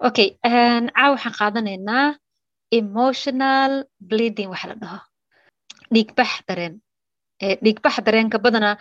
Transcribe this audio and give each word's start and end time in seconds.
okay 0.00 0.28
caawa 0.42 1.14
waxaan 1.16 1.34
qaadanaynaa 1.40 2.16
emotional 2.72 3.72
bleeding 4.08 4.48
waxa 4.52 4.68
la 4.68 4.74
dhaho 4.82 4.98
dhiigbax 5.94 6.30
dareen. 6.48 6.74
Dhiigbax 7.64 7.94
dareenka 8.06 8.38
badanaa 8.38 8.76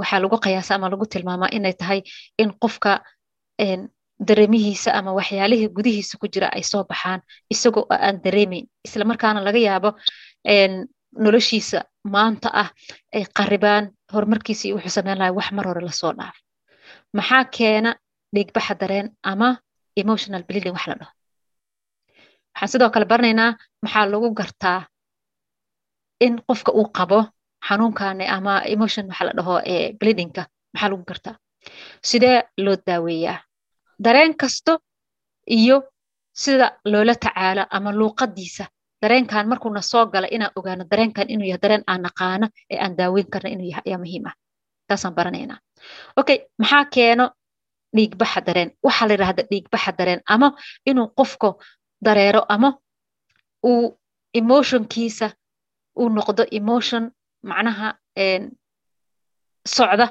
waxaa 0.00 0.20
lagu 0.22 0.36
qiyaasa 0.44 0.74
ama 0.74 0.88
lagu 0.92 1.06
tilmaamaa 1.06 1.52
inay 1.56 1.72
tahay 1.80 2.00
in 2.42 2.50
qofka 2.62 2.92
dareemihiisa 4.28 4.90
ama 4.98 5.12
waxyaalihii 5.18 5.68
gudihiisa 5.76 6.18
ku 6.20 6.26
jira 6.32 6.48
ay 6.56 6.62
soo 6.62 6.84
baxaan 6.90 7.20
isagoo 7.52 7.86
aan 7.90 8.16
dareemayn 8.24 8.66
isla 8.86 9.04
markaana 9.04 9.40
laga 9.44 9.58
yaabo 9.68 9.90
noloshiisa 11.24 11.78
maanta 12.14 12.48
ah 12.62 12.68
ay 13.16 13.24
qaribaan 13.38 13.84
horumarkiisa 14.12 14.68
iyo 14.68 14.76
wuxuu 14.76 14.94
sameyn 14.98 15.18
lahay 15.18 15.32
wax 15.38 15.48
mar 15.52 15.66
hore 15.68 15.80
la 15.88 15.92
soo 15.92 16.12
dhaaf. 16.18 16.36
Maxaa 17.16 17.44
keena 17.56 17.90
dhiigbaxa 18.34 18.74
dareen 18.80 19.06
ama 19.22 19.48
emotional 20.02 20.42
bleeding 20.48 20.74
wax 20.76 20.86
la 20.90 20.94
dhaho. 21.00 21.12
Waxaan 22.54 22.68
sidoo 22.72 22.90
kale 22.94 23.04
baranaynaa 23.12 23.50
maxaa 23.82 24.06
lagu 24.12 24.28
gartaa 24.38 24.80
in 26.26 26.34
qofka 26.48 26.70
uu 26.78 26.88
qabo 26.98 27.18
xanuunkani 27.68 28.24
ama 28.36 28.52
emotion 28.74 29.06
waxa 29.10 29.24
la 29.28 29.32
dhaho 29.38 29.54
bleedingka 30.00 30.42
maxaa 30.74 30.90
lagu 30.90 31.04
gartaa? 31.10 31.34
Sidee 32.08 32.38
loo 32.64 32.76
daaweeyaa? 32.86 33.38
Dareen 34.04 34.34
kasto 34.40 34.72
iyo 35.46 35.76
sida 36.42 36.66
loola 36.92 37.14
tacaalo 37.14 37.64
ama 37.70 37.90
luuqadiisa. 37.98 38.64
Dareenkan 39.02 39.48
markuuna 39.48 39.82
soo 39.82 40.06
gala 40.12 40.28
inaan 40.30 40.52
ogaano 40.58 40.84
dareenkan 40.90 41.26
inuu 41.32 41.46
yahay 41.48 41.60
dareen 41.62 41.84
aan 41.86 42.02
naqaano 42.02 42.46
ee 42.72 42.78
aan 42.84 42.96
daaweyn 42.98 43.28
karna 43.32 43.48
inuu 43.54 43.68
yahay 43.70 43.82
ayaa 43.86 43.98
muhiim 44.02 44.26
ah. 44.30 44.34
Taasaan 44.88 45.14
baranaynaa 45.14 45.58
okay 46.16 46.38
maxaa 46.60 46.84
keeno 46.94 47.24
dhiigbaxa 47.96 48.40
dareen. 48.46 48.70
Waxaa 48.86 49.06
la 49.08 49.14
yidhahda 49.14 49.42
dhiigbaxa 49.50 49.92
dareen. 49.98 50.20
Ama 50.34 50.48
inuu 50.90 51.08
qofku 51.18 51.48
dareero 52.06 52.42
ama 52.54 52.70
uu 53.70 53.98
emotionkiisa 54.40 55.26
uu 56.00 56.08
noqdo 56.16 56.42
emotion 56.58 57.02
macnaha 57.50 57.88
socda 59.76 60.06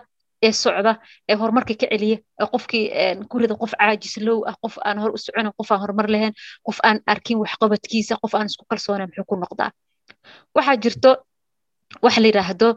ee 0.48 0.52
socda 0.64 0.92
ee 1.30 1.36
horumarka 1.40 1.74
ka 1.82 1.88
celiya 1.92 2.18
ee 2.42 2.48
qofkii 2.54 2.86
kurida 3.32 3.56
qof 3.62 3.72
caajis 3.80 4.16
low 4.28 4.40
ah 4.50 4.56
qof 4.64 4.76
aan 4.88 4.98
hor 5.02 5.12
u 5.16 5.18
soconin 5.26 5.52
qof 5.60 5.70
aan 5.72 5.80
horumar 5.84 6.08
lahayn 6.14 6.34
qof 6.68 6.78
aan 6.88 6.98
arkin 7.14 7.38
waxqabadkiisa 7.44 8.14
qof 8.24 8.34
aan 8.36 8.48
isku 8.52 8.64
kalsoona 8.72 9.06
muxuu 9.08 9.26
ku 9.30 9.36
noqdaa 9.44 9.72
waxaa 10.56 10.78
jirto 10.84 11.12
waxa 12.06 12.20
la 12.22 12.28
yidhaahdo 12.32 12.68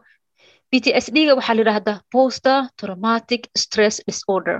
b 0.70 0.72
t 0.84 0.86
s 1.04 1.06
d 1.14 1.16
ga 1.28 1.32
waxaa 1.38 1.54
la 1.56 1.60
yidhahdaa 1.62 1.98
poster 2.14 2.58
traumatic 2.80 3.42
stress 3.62 3.96
disorder 4.08 4.58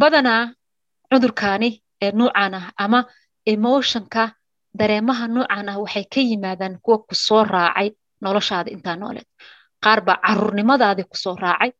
badanaa 0.00 0.42
cudurkaani 1.10 1.70
ee 2.04 2.12
nuucan 2.18 2.54
ah 2.58 2.66
ama 2.84 3.00
emotionka 3.52 4.22
dareemaha 4.78 5.24
nuucan 5.34 5.68
ah 5.72 5.78
waxay 5.82 6.04
ka 6.14 6.20
yimaadaan 6.30 6.74
kuwa 6.84 6.98
ku 7.08 7.14
soo 7.26 7.44
raacay 7.54 7.88
noloshaada 8.24 8.70
intaa 8.74 8.96
nooleed 9.02 9.28
qaar 9.84 10.00
baa 10.06 10.18
caruurnimadaadii 10.26 11.06
ku 11.12 11.16
soo 11.24 11.36
raacay 11.44 11.70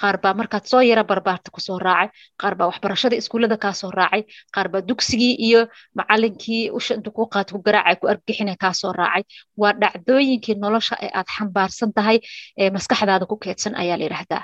qaar 0.00 0.16
baa 0.22 0.34
markaad 0.40 0.64
soo 0.70 0.82
yara 0.90 1.04
barbaarta 1.10 1.48
ku 1.54 1.60
soo 1.66 1.78
raacay 1.86 2.08
qaar 2.40 2.54
baa 2.58 2.66
waxbarashada 2.70 3.16
iskuullada 3.20 3.56
kaasoo 3.64 3.90
raacay 3.98 4.22
qaar 4.54 4.68
baa 4.72 4.82
dugsigii 4.88 5.34
iyo 5.46 5.60
macalinkii 5.98 6.70
usha 6.78 6.94
intu 6.98 7.10
kuu 7.16 7.26
qaad 7.34 7.48
ku 7.54 7.58
garaacay 7.66 7.96
ku 8.00 8.06
argixina 8.12 8.54
kaasoo 8.62 8.92
raacay. 9.00 9.22
Waa 9.60 9.72
dhacdooyinkii 9.82 10.54
nolosha 10.64 10.94
ee 11.04 11.10
aad 11.18 11.28
xambaarsan 11.36 11.90
tahay 11.96 12.18
ee 12.60 12.70
maskaxdaada 12.76 13.26
ku 13.30 13.36
keedsan 13.44 13.74
ayaa 13.82 13.96
la 14.00 14.04
yidhaahdaa. 14.06 14.42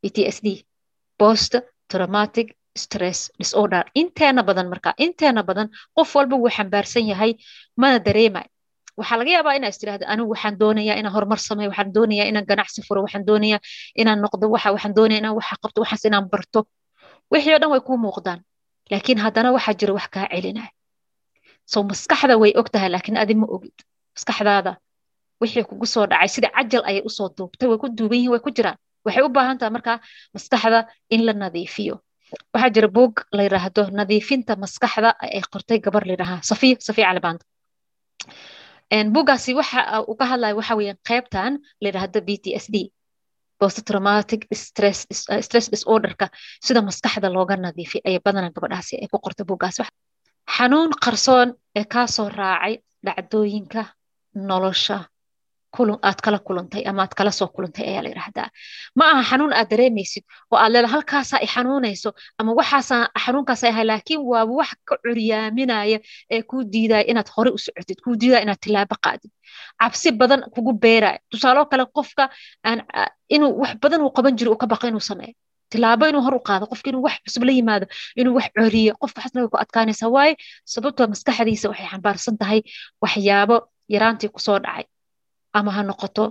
B 0.00 0.04
t 0.14 0.18
s 0.36 0.38
d 0.44 0.48
post 1.20 1.52
traumatic 1.92 2.48
stress 2.82 3.18
disorder. 3.40 3.82
Inteena 4.02 4.42
badan 4.48 4.66
marka 4.72 4.90
inteena 5.06 5.42
badan 5.48 5.68
qof 5.96 6.10
walba 6.16 6.36
wuu 6.42 6.50
xambaarsan 6.56 7.04
yahay 7.12 7.32
mana 7.80 7.98
dareemay. 8.06 8.46
Waxaa 8.98 9.16
laga 9.20 9.30
yaabaa 9.36 9.54
inaa 9.58 9.70
is 9.72 9.78
tirahda 9.80 10.04
anigu 10.12 10.30
waxaan 10.34 10.54
doonayaa 10.60 10.96
inaan 11.00 11.12
horumar 11.14 11.38
sameeyo 11.48 11.70
waxaan 11.72 11.92
doonayaa 11.96 12.26
inaan 12.30 12.46
ganacsi 12.50 12.80
furo 12.86 13.00
waxaan 13.06 13.24
doonayaa 13.28 13.60
inaan 14.00 14.18
noqdo 14.24 14.44
waxa 14.54 14.68
waxaan 14.74 14.94
doonayaa 14.98 15.20
inaan 15.22 15.34
waxa 15.38 15.54
qabto 15.62 15.78
waxaas 15.82 16.04
inaan 16.08 16.26
barto. 16.32 16.60
Wixii 17.32 17.52
oo 17.54 17.58
dhan 17.62 17.70
way 17.74 17.80
kuu 17.86 17.98
muuqdaan. 18.04 18.40
Laakiin 18.90 19.18
haddana 19.24 19.48
waxaa 19.56 19.74
jira 19.80 19.92
wax 19.98 20.06
kaa 20.14 20.26
celinaya 20.32 20.70
so 21.72 21.82
maskaxda 21.90 22.34
way 22.42 22.52
og 22.60 22.68
tahay 22.72 22.88
laakiin 22.94 23.16
adi 23.22 23.34
ma 23.40 23.46
ogid. 23.54 23.76
Maskaxdaada 24.16 24.72
wixii 25.40 25.64
kugu 25.68 25.86
soo 25.86 26.06
dhacay 26.10 26.28
sida 26.34 26.48
cajal 26.56 26.82
ayay 26.90 27.02
u 27.08 27.10
soo 27.16 27.28
duubtay 27.36 27.66
way 27.70 27.78
ku 27.82 27.86
duuban 27.98 28.18
yihiin 28.18 28.32
way 28.34 28.40
ku 28.44 28.50
jiraan 28.56 28.78
waxay 29.06 29.22
u 29.26 29.28
baahan 29.36 29.58
tahay 29.58 29.72
markaa 29.76 29.96
maskaxda 30.34 30.80
in 31.14 31.20
la 31.26 31.32
nadiifiyo. 31.32 31.94
Waxaa 32.54 32.70
jira 32.74 32.88
buug 32.96 33.14
la 33.36 33.42
yidhaahdo 33.46 33.82
nadiifinta 34.00 34.52
maskaxda 34.64 35.10
ay 35.24 35.42
qortay 35.52 35.78
gabar 35.86 36.02
la 36.08 36.12
yidhahaa 36.14 36.40
safiya 36.50 36.76
safiya 36.88 37.06
calibaanta 37.10 37.44
bugaasi 39.14 39.54
waxa 39.60 39.80
uu 40.08 40.16
ka 40.20 40.24
hadlaya 40.30 40.54
waxa 40.60 40.74
weeyaan 40.78 40.98
qaybtan 41.08 41.52
la 41.82 41.86
yidhaahdo 41.88 42.18
b 42.26 42.30
t 42.42 42.46
s 42.64 42.66
d 42.74 42.76
post 43.60 43.78
traumatic 43.88 44.40
stress 44.62 45.06
stress 45.46 45.66
disorderka 45.74 46.26
sida 46.66 46.80
maskaxda 46.88 47.28
looga 47.36 47.56
nadiifiy 47.56 48.00
ayay 48.08 48.20
badanaa 48.26 48.52
gabadhaasi 48.56 48.94
ay 49.02 49.08
ku 49.12 49.18
qortay 49.24 49.46
bugaas 49.50 49.78
xanuun 50.56 50.90
qarsoon 51.04 51.48
ee 51.78 51.84
kaasoo 51.94 52.28
raacay 52.40 52.74
dhacdooyinka 53.06 53.82
nolosha 54.48 54.96
aad 55.78 56.20
kala 56.24 56.38
kulantay 56.38 56.82
ama 56.88 57.02
aad 57.02 57.14
kala 57.18 57.30
soo 57.30 57.48
kulantay 57.54 57.84
ayaa 57.90 58.02
la 58.02 58.08
yidhaahdaa. 58.08 58.48
Ma 58.98 59.04
aha 59.12 59.22
xanuun 59.30 59.52
aad 59.52 59.68
dareemaysid 59.70 60.24
oo 60.50 60.58
aad 60.58 60.72
leeda 60.72 60.88
halkaasaa 60.88 61.40
i 61.42 61.46
xanuunayso 61.46 62.10
ama 62.38 62.52
waxaasaa 62.58 63.08
xanuunkaasa 63.24 63.68
ahay 63.68 63.84
laakiin 63.90 64.20
waa 64.30 64.44
wax 64.58 64.70
ka 64.88 64.94
curyaaminaya 65.02 65.98
ee 66.34 66.42
kuu 66.42 66.62
diidaya 66.72 67.04
inaad 67.10 67.28
hore 67.36 67.50
u 67.56 67.58
socotid 67.58 67.98
kuu 68.04 68.14
diidaya 68.20 68.42
inaad 68.44 68.60
tilaabo 68.64 68.96
qaadid. 69.04 69.30
Cabsi 69.80 70.10
badan 70.20 70.40
kugu 70.54 70.72
beeraya 70.82 71.18
tusaaloo 71.30 71.66
kale 71.70 71.84
qofka 71.96 72.24
aan 72.68 72.78
inuu 73.34 73.52
wax 73.62 73.72
badan 73.82 74.00
uu 74.04 74.12
qaban 74.16 74.36
jiro 74.38 74.50
uu 74.52 74.60
ka 74.62 74.66
baqo 74.66 74.86
inuu 74.90 75.00
sameeyo. 75.10 75.34
Tilaabo 75.72 76.04
inuu 76.10 76.22
hor 76.26 76.34
u 76.34 76.40
qaado 76.48 76.66
qofka 76.66 76.90
inuu 76.90 77.02
wax 77.06 77.16
cusub 77.24 77.42
la 77.48 77.52
yimaado 77.58 77.86
inuu 78.20 78.34
wax 78.38 78.46
coriyo 78.58 78.92
qofka 79.02 79.20
xasna 79.22 79.40
way 79.42 79.48
ku 79.52 79.56
adkaanaysaa 79.64 80.10
waaye 80.16 80.34
sababtoo 80.74 81.06
maskaxdiisa 81.12 81.66
waxay 81.70 81.86
xambaarsan 81.92 82.36
tahay 82.40 82.60
waxyaabo 83.02 83.56
yaraantii 83.94 84.30
ku 84.34 84.40
soo 84.46 84.58
dhacay 84.64 84.84
ama 85.58 85.70
ha 85.76 85.82
noqoto 85.90 86.24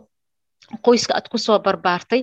qoyska 0.86 1.12
aad 1.18 1.28
ku 1.32 1.38
soo 1.38 1.60
barbaartay. 1.66 2.22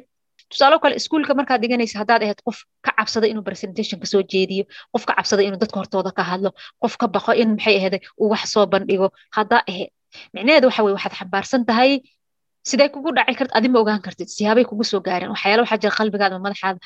Tusaalo 0.51 0.79
kale 0.83 0.95
iskuulka 1.01 1.33
markaad 1.39 1.61
dhiganaysa 1.63 1.99
haddaad 2.03 2.23
ahayd 2.23 2.41
qof 2.47 2.59
ka 2.85 2.91
cabsada 2.99 3.27
inuu 3.33 3.43
presentation 3.49 3.99
ka 4.03 4.07
soo 4.13 4.23
jeediyo 4.33 4.65
qof 4.93 5.03
ka 5.09 5.13
cabsada 5.19 5.43
inuu 5.43 5.59
dadka 5.63 5.77
hortooda 5.81 6.11
ka 6.19 6.23
hadlo 6.31 6.51
qof 6.83 6.95
ka 7.01 7.07
baqo 7.15 7.33
in 7.43 7.49
maxay 7.57 7.77
ahayd 7.81 7.95
uu 8.21 8.29
wax 8.33 8.45
soo 8.55 8.67
bandhigo 8.73 9.07
haddaa 9.37 9.63
ahayd. 9.71 9.91
Micnaheedu 10.35 10.67
waxa 10.69 10.83
weye 10.85 10.95
waxaad 10.97 11.15
xambaarsan 11.21 11.63
tahay 11.69 11.91
sidee 12.69 12.89
kugu 12.95 13.11
dhaci 13.17 13.35
karta 13.39 13.55
adi 13.59 13.69
ma 13.73 13.79
ogaan 13.83 14.01
kartid 14.07 14.29
siyaabay 14.37 14.65
kugu 14.71 14.85
soo 14.91 15.01
gaareen 15.07 15.31
waxyaala 15.35 15.61
waxaa 15.65 15.81
jira 15.83 15.95
qalbigaada 15.99 16.37
madaxaada 16.47 16.79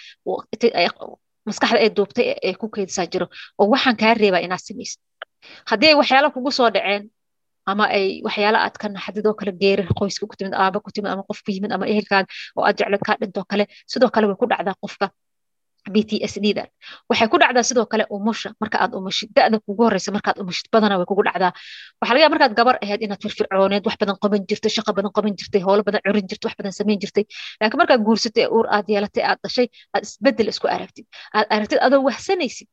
maskaxda 1.47 1.78
ee 1.84 1.91
duubtay 1.97 2.27
ee 2.48 2.54
ku 2.60 2.66
keydsaa 2.75 3.06
jiro 3.12 3.27
oo 3.60 3.66
waxaan 3.72 3.97
kaa 4.00 4.15
reebaa 4.22 4.42
inaad 4.47 4.62
samaysid 4.69 5.00
haddii 5.71 5.88
ay 5.92 5.97
waxyaala 6.00 6.28
kugu 6.34 6.50
soo 6.59 6.69
dhaceen 6.75 7.03
ama 7.71 7.84
ay 7.97 8.06
waxyaala 8.26 8.59
aad 8.66 8.76
ka 8.82 8.87
naxdidoo 8.88 9.34
kale 9.41 9.53
geerir 9.62 9.88
qoyska 9.98 10.25
ku 10.31 10.34
timid 10.38 10.54
aaba 10.54 10.78
ku 10.84 10.91
timid 10.94 11.10
ama 11.15 11.22
qof 11.28 11.41
ku 11.44 11.50
yimid 11.54 11.72
ama 11.72 11.84
ehelkaada 11.93 12.26
oo 12.56 12.65
aad 12.69 12.76
jeclad 12.81 13.03
kaa 13.06 13.16
dhintoo 13.21 13.44
kale 13.50 13.65
sidoo 13.93 14.10
kale 14.15 14.26
way 14.31 14.37
ku 14.41 14.47
dhacdaa 14.53 14.76
qofka 14.84 15.09
b 15.93 15.97
t 16.09 16.21
s 16.32 16.34
d 16.44 16.47
da. 16.59 16.65
Waxay 17.09 17.28
ku 17.32 17.37
dhacdaa 17.41 17.65
sidoo 17.71 17.87
kale 17.93 18.04
umusha 18.16 18.48
marka 18.60 18.76
aad 18.84 18.93
umushid 18.98 19.31
da'da 19.37 19.56
kugu 19.65 19.82
horeysa 19.88 20.10
markaad 20.16 20.37
umushid 20.43 20.66
badana 20.72 20.94
way 21.00 21.06
kugu 21.10 21.22
dhacdaa. 21.28 21.53
Waxaa 22.00 22.15
laga 22.15 22.22
yaaba 22.25 22.34
markaad 22.37 22.54
gabar 22.59 22.76
ahayd 22.84 23.00
inaad 23.06 23.21
firfircooneed 23.25 23.84
wax 23.88 23.97
badan 24.03 24.16
qaban 24.22 24.41
jirtay 24.48 24.71
shaqo 24.77 24.91
badan 24.98 25.12
qaban 25.16 25.32
jirtay 25.41 25.60
howlo 25.66 25.82
badan 25.88 26.00
curin 26.06 26.27
jirtay 26.31 26.47
wax 26.48 26.56
badan 26.60 26.72
samayn 26.78 26.98
jirtay. 27.03 27.25
Laakiin 27.60 27.81
markaad 27.82 28.00
guursatay 28.06 28.44
uur 28.56 28.66
aad 28.77 28.87
yeelatay 28.92 29.22
aad 29.31 29.38
dhashay 29.44 29.66
aad 29.94 30.03
isbeddel 30.06 30.48
isku 30.53 30.66
aragtid. 30.77 31.06
Aad 31.37 31.47
aragtid 31.54 31.78
adoo 31.87 32.00
wahsanaysid 32.09 32.69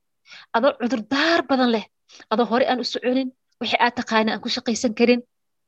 adoo 0.57 0.72
cudurdaar 0.81 1.42
badan 1.50 1.69
leh 1.75 1.86
adoo 2.33 2.45
hore 2.51 2.66
aan 2.72 2.80
u 2.83 2.86
soconin 2.94 3.30
wixii 3.62 3.80
aad 3.86 3.94
taqaana 4.00 4.30
aan 4.33 4.42
ku 4.44 4.50
shaqaysan 4.56 4.94
karin 5.00 5.21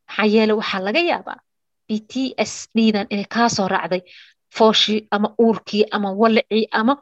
maxaa 0.07 0.27
yeele 0.33 0.53
waxaa 0.59 0.81
laga 0.87 1.01
yaabaa 1.11 1.39
b 1.87 1.89
t 2.11 2.13
s 2.51 2.53
ddan 2.77 3.07
inay 3.13 3.27
kaa 3.35 3.49
soo 3.57 3.67
raacday 3.73 4.01
fooshii 4.57 4.99
ama 5.15 5.27
uurkii 5.45 5.83
ama 5.95 6.09
walacii 6.21 6.65
ama 6.79 6.93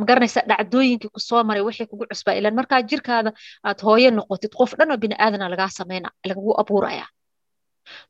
magaranaysa 0.00 0.40
dhacdooyinkii 0.50 1.10
ku 1.14 1.20
soo 1.28 1.42
maray 1.48 1.62
wixii 1.68 1.86
kugu 1.90 2.04
cusbaa. 2.10 2.34
Ilan 2.38 2.54
markaa 2.58 2.80
jirkaada 2.90 3.30
aad 3.68 3.78
hooye 3.86 4.10
noqotid 4.18 4.52
qof 4.58 4.70
dhan 4.78 4.90
oo 4.92 4.98
biniaadana 5.04 5.46
lagaa 5.52 5.70
sameyna 5.78 6.08
lagagu 6.28 6.52
abuuraya 6.62 7.06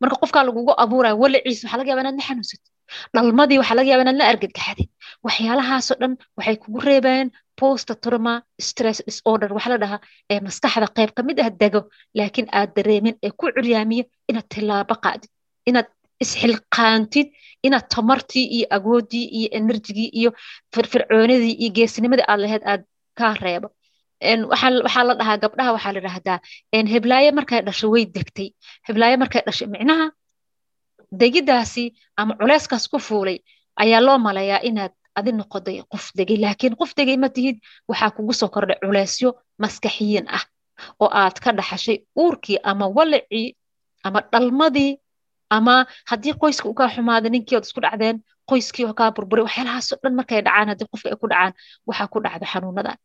marka 0.00 0.16
qofkaa 0.22 0.44
lagugu 0.48 0.72
abuuraya 0.84 1.14
walaciisa 1.22 1.64
waxaa 1.64 1.78
laga 1.80 1.90
yaba 1.92 2.02
inaad 2.04 2.16
la 2.20 2.24
xanuunsatid. 2.28 2.66
Dhalmadii 3.14 3.58
waxaa 3.60 3.76
laga 3.80 3.90
yaba 3.92 4.02
inaad 4.04 4.18
la 4.20 4.26
argagaxdid 4.32 4.88
waxyaalahaasoo 5.26 5.96
dhan 6.02 6.12
waxay 6.38 6.56
kugu 6.62 6.78
reebayaan 6.88 7.28
post 7.60 7.88
trauma 8.04 8.34
stress 8.68 8.98
disorder 9.08 9.50
waxa 9.56 9.70
la 9.72 9.78
dhahaa 9.82 10.00
ee 10.32 10.40
maskaxda 10.46 10.86
qayb 10.96 11.10
ka 11.16 11.22
mid 11.28 11.38
ah 11.44 11.50
dego 11.62 11.80
laakiin 12.18 12.48
aad 12.58 12.70
dareemin 12.76 13.14
ee 13.26 13.32
ku 13.38 13.44
curyaamiyo 13.56 14.04
inaad 14.30 14.46
tilaabo 14.54 14.94
qaadid 15.04 15.30
inaad 15.70 15.88
isxilqaantid 16.24 17.26
inaad 17.66 17.86
tamartii 17.94 18.46
iyo 18.56 18.66
agoodii 18.76 19.26
iyo 19.38 19.48
enerjigii 19.60 20.10
iyo 20.20 20.30
firfircoonidii 20.74 21.54
iyo 21.62 21.70
geesnimadii 21.76 22.26
aad 22.30 22.40
lahayd 22.44 22.62
aad 22.72 22.82
kaa 23.18 23.34
reebo. 23.44 23.68
Waxaa 24.52 25.04
la 25.08 25.14
dhahaa 25.20 25.36
gabdhaha 25.42 25.70
waxaa 25.76 25.92
la 25.96 26.00
dhahdaa 26.06 26.38
heblaaye 26.94 27.30
markay 27.38 27.60
dhasho 27.66 27.86
way 27.94 28.04
degtay. 28.16 28.48
Heblaaye 28.88 29.16
markay 29.22 29.42
dhashay 29.46 29.68
micnaha 29.74 30.06
degidaasi 31.20 31.84
ama 32.20 32.32
culeyskaas 32.40 32.84
ku 32.92 32.98
fuulay 32.98 33.38
ayaa 33.82 34.00
loo 34.06 34.18
maleeyaa 34.26 34.60
inaad 34.68 34.92
adi 35.18 35.30
noqoday 35.40 35.76
qof 35.92 36.04
degay 36.18 36.38
laakiin 36.44 36.74
qof 36.80 36.90
degay 36.98 37.16
ma 37.22 37.28
tihid 37.36 37.56
waxaa 37.90 38.10
kugu 38.16 38.32
soo 38.40 38.48
kordhay 38.54 38.78
culeysyo 38.84 39.28
maskaxiyin 39.62 40.26
ah 40.36 40.44
oo 41.02 41.08
aad 41.22 41.36
ka 41.44 41.50
dhaxashay 41.58 41.98
uurkii 42.22 42.58
ama 42.70 42.86
walicii 42.96 43.48
ama 44.06 44.20
dhalmadii 44.32 44.92
ama 45.56 45.74
haddii 46.10 46.34
qoyska 46.42 46.66
u 46.70 46.74
kaa 46.78 46.88
xumaaday 46.94 47.30
ninkii 47.34 47.58
isku 47.64 47.80
dhacdeen 47.84 48.16
qoyskii 48.50 48.84
oo 48.88 48.94
kaa 49.00 49.10
burburay 49.16 49.44
waxyaalahaasoo 49.48 49.98
dhan 50.02 50.14
markay 50.18 50.40
dhacaan 50.46 50.68
haddii 50.72 50.88
qofka 50.92 51.08
ay 51.12 51.16
ku 51.22 51.26
dhacaan 51.32 51.52
waxaa 51.88 52.08
ku 52.12 52.18
dhacda 52.24 52.46
xanuunadan 52.52 52.96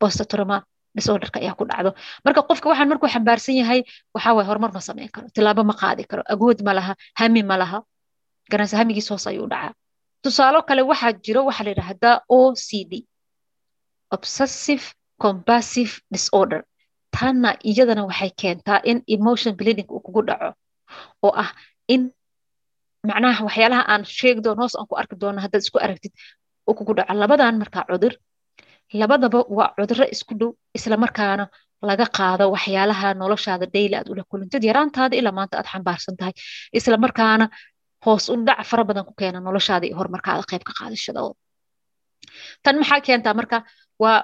bostatroma 0.00 0.56
disorderka 0.96 1.38
ayaa 1.40 1.56
ku 1.60 1.64
dhacdo. 1.70 1.90
Marka 2.24 2.40
qofka 2.48 2.66
waxaan 2.70 2.88
markuu 2.92 3.08
xambaarsan 3.14 3.54
yahay 3.60 3.80
waxaa 4.14 4.44
horumar 4.48 4.70
ma 4.76 4.80
samayn 4.88 5.08
karo 5.14 5.26
tilaabo 5.34 5.62
ma 5.70 5.74
qaadi 5.82 6.02
karo 6.10 6.22
agood 6.32 6.58
ma 6.66 6.72
laha 6.78 6.92
hami 7.20 7.42
ma 7.50 7.56
laha. 7.62 7.78
Garanse 8.50 8.74
hamigiis 8.80 9.08
hoos 9.10 9.26
ayuu 9.30 9.46
dhacaa 9.52 9.72
tusaalo 10.24 10.58
kale 10.68 10.82
waxaa 10.90 11.12
jiro 11.24 11.40
waxaa 11.48 11.64
la 11.66 11.70
yidhaahdaa 11.74 12.16
o 12.36 12.54
c 12.66 12.68
d 12.90 12.92
obsessive 14.16 14.84
compulsive 15.24 15.92
disorder. 16.14 16.60
Tanna 17.16 17.50
iyadana 17.70 18.02
waxay 18.10 18.30
keentaa 18.40 18.78
in 18.90 18.98
emotion 19.16 19.52
bleeding 19.58 19.88
uu 19.94 20.00
kugu 20.06 20.22
dhaco 20.28 20.48
oo 21.26 21.32
ah 21.42 21.50
in 21.94 22.02
macnaha 23.08 23.40
waxyaalaha 23.48 23.82
aan 23.92 24.02
sheegi 24.18 24.40
doono 24.46 24.64
aan 24.78 24.86
ku 24.90 24.94
arki 25.00 25.16
doono 25.22 25.38
haddaad 25.44 25.62
isku 25.64 25.78
aragtid 25.84 26.12
uu 26.68 26.74
kugu 26.78 26.92
dhaco. 26.98 27.12
Labadan 27.22 27.54
markaa 27.62 27.84
cudur 27.90 28.12
labadaba 29.00 29.38
waa 29.58 29.68
cudurro 29.76 30.06
isku 30.14 30.32
dhow 30.40 30.50
islamarkaana 30.78 31.44
laga 31.88 32.06
qaado 32.18 32.44
waxyaalaha 32.54 33.08
noloshaada 33.20 33.66
daily 33.74 33.94
aad 33.98 34.08
ula 34.12 34.22
kulantid 34.30 34.62
yaraantaada 34.70 35.14
ilaa 35.20 35.34
maanta 35.38 35.54
aad 35.60 35.68
xambaarsan 35.72 36.14
tahay. 36.20 36.34
Islamarkaana 36.78 37.44
hoos 38.04 38.24
u 38.32 38.34
fara 38.70 38.84
badan 38.88 39.04
ku 39.08 39.14
keena 39.20 39.38
noloshaada 39.46 39.84
iyo 39.86 39.96
horumarkaada 40.00 40.42
qayb 40.50 40.62
ka 40.68 40.72
qaadashadooda 40.78 41.36
tan 42.64 42.74
maxaa 42.80 43.00
keentaa 43.06 43.34
marka 43.40 43.56
waa 44.02 44.18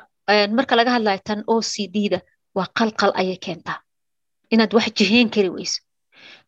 marka 0.58 0.72
laga 0.78 0.90
hadlayo 0.96 1.20
tan 1.28 1.40
o 1.52 1.54
c 1.72 1.74
d-da 1.94 2.18
waa 2.56 2.68
qalqal 2.78 3.12
ayay 3.20 3.38
keentaa 3.46 3.78
inaad 4.54 4.72
wax 4.76 4.86
jiheen 4.98 5.28
kari 5.34 5.50
weyso 5.56 5.78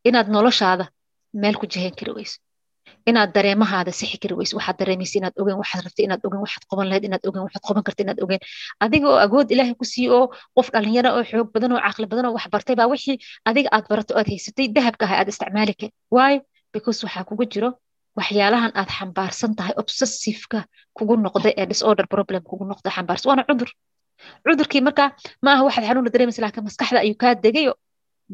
inaad 0.09 0.29
noloshaada 0.37 0.85
meel 1.43 1.56
ku 1.61 1.67
jiheen 1.73 1.94
kari 2.00 2.12
weyso 2.19 2.38
inaad 3.11 3.31
dareemahaada 3.37 3.93
sixi 4.00 4.19
kari 4.23 4.35
weyso 4.38 4.53
waxaad 4.59 4.76
dareemaysa 4.81 5.15
inaad 5.21 5.35
ogeyn 5.41 5.59
waxaad 5.62 5.83
rabtay 5.87 6.05
inaad 6.09 6.23
ogeyn 6.26 6.43
waxaad 6.44 6.65
qaban 6.71 6.87
lahayd 6.91 7.05
inaad 7.09 7.25
ogeyn 7.29 7.44
waxaad 7.47 7.65
qaban 7.69 7.83
karta 7.87 8.00
inaad 8.05 8.21
ogeyn. 8.25 8.41
Adiga 8.85 9.06
oo 9.12 9.19
agood 9.26 9.49
ilaahay 9.55 9.75
ku 9.81 9.85
siiyo 9.93 10.11
oo 10.21 10.26
qof 10.56 10.67
dhalinyaro 10.75 11.11
oo 11.17 11.25
xoog 11.31 11.49
badan 11.55 11.71
oo 11.76 11.81
caqli 11.87 12.06
badan 12.12 12.25
oo 12.29 12.35
wax 12.37 12.47
baa 12.81 12.88
wixii 12.94 13.17
adiga 13.49 13.69
aad 13.76 13.85
barato 13.91 14.12
aad 14.19 14.29
haysatay 14.33 14.67
dahabka 14.76 15.05
ahay 15.06 15.19
aad 15.21 15.29
isticmaali 15.33 15.75
kari 15.81 15.93
waayo 16.17 16.41
because 16.75 16.99
waxaa 17.06 17.25
kugu 17.31 17.44
jiro 17.52 17.70
waxyaalahan 18.19 18.72
aad 18.81 18.90
xambaarsan 18.99 19.52
tahay 19.58 19.75
obsessiveka 19.82 20.58
kugu 20.96 21.14
noqday 21.26 21.52
ee 21.61 21.67
disorder 21.72 22.06
problem 22.14 22.43
kugu 22.50 22.64
noqday 22.70 22.93
xambaarsan. 22.96 23.26
Waana 23.31 23.44
cudur. 23.49 23.70
Cudurkii 24.44 24.82
markaa 24.88 25.08
maaha 25.44 25.62
waxaad 25.67 25.84
xanuuna 25.88 26.11
dareemaysa 26.14 26.43
laakiin 26.44 26.64
maskaxda 26.69 26.99
ayuu 27.05 27.19
kaa 27.22 27.34
degayo 27.44 27.72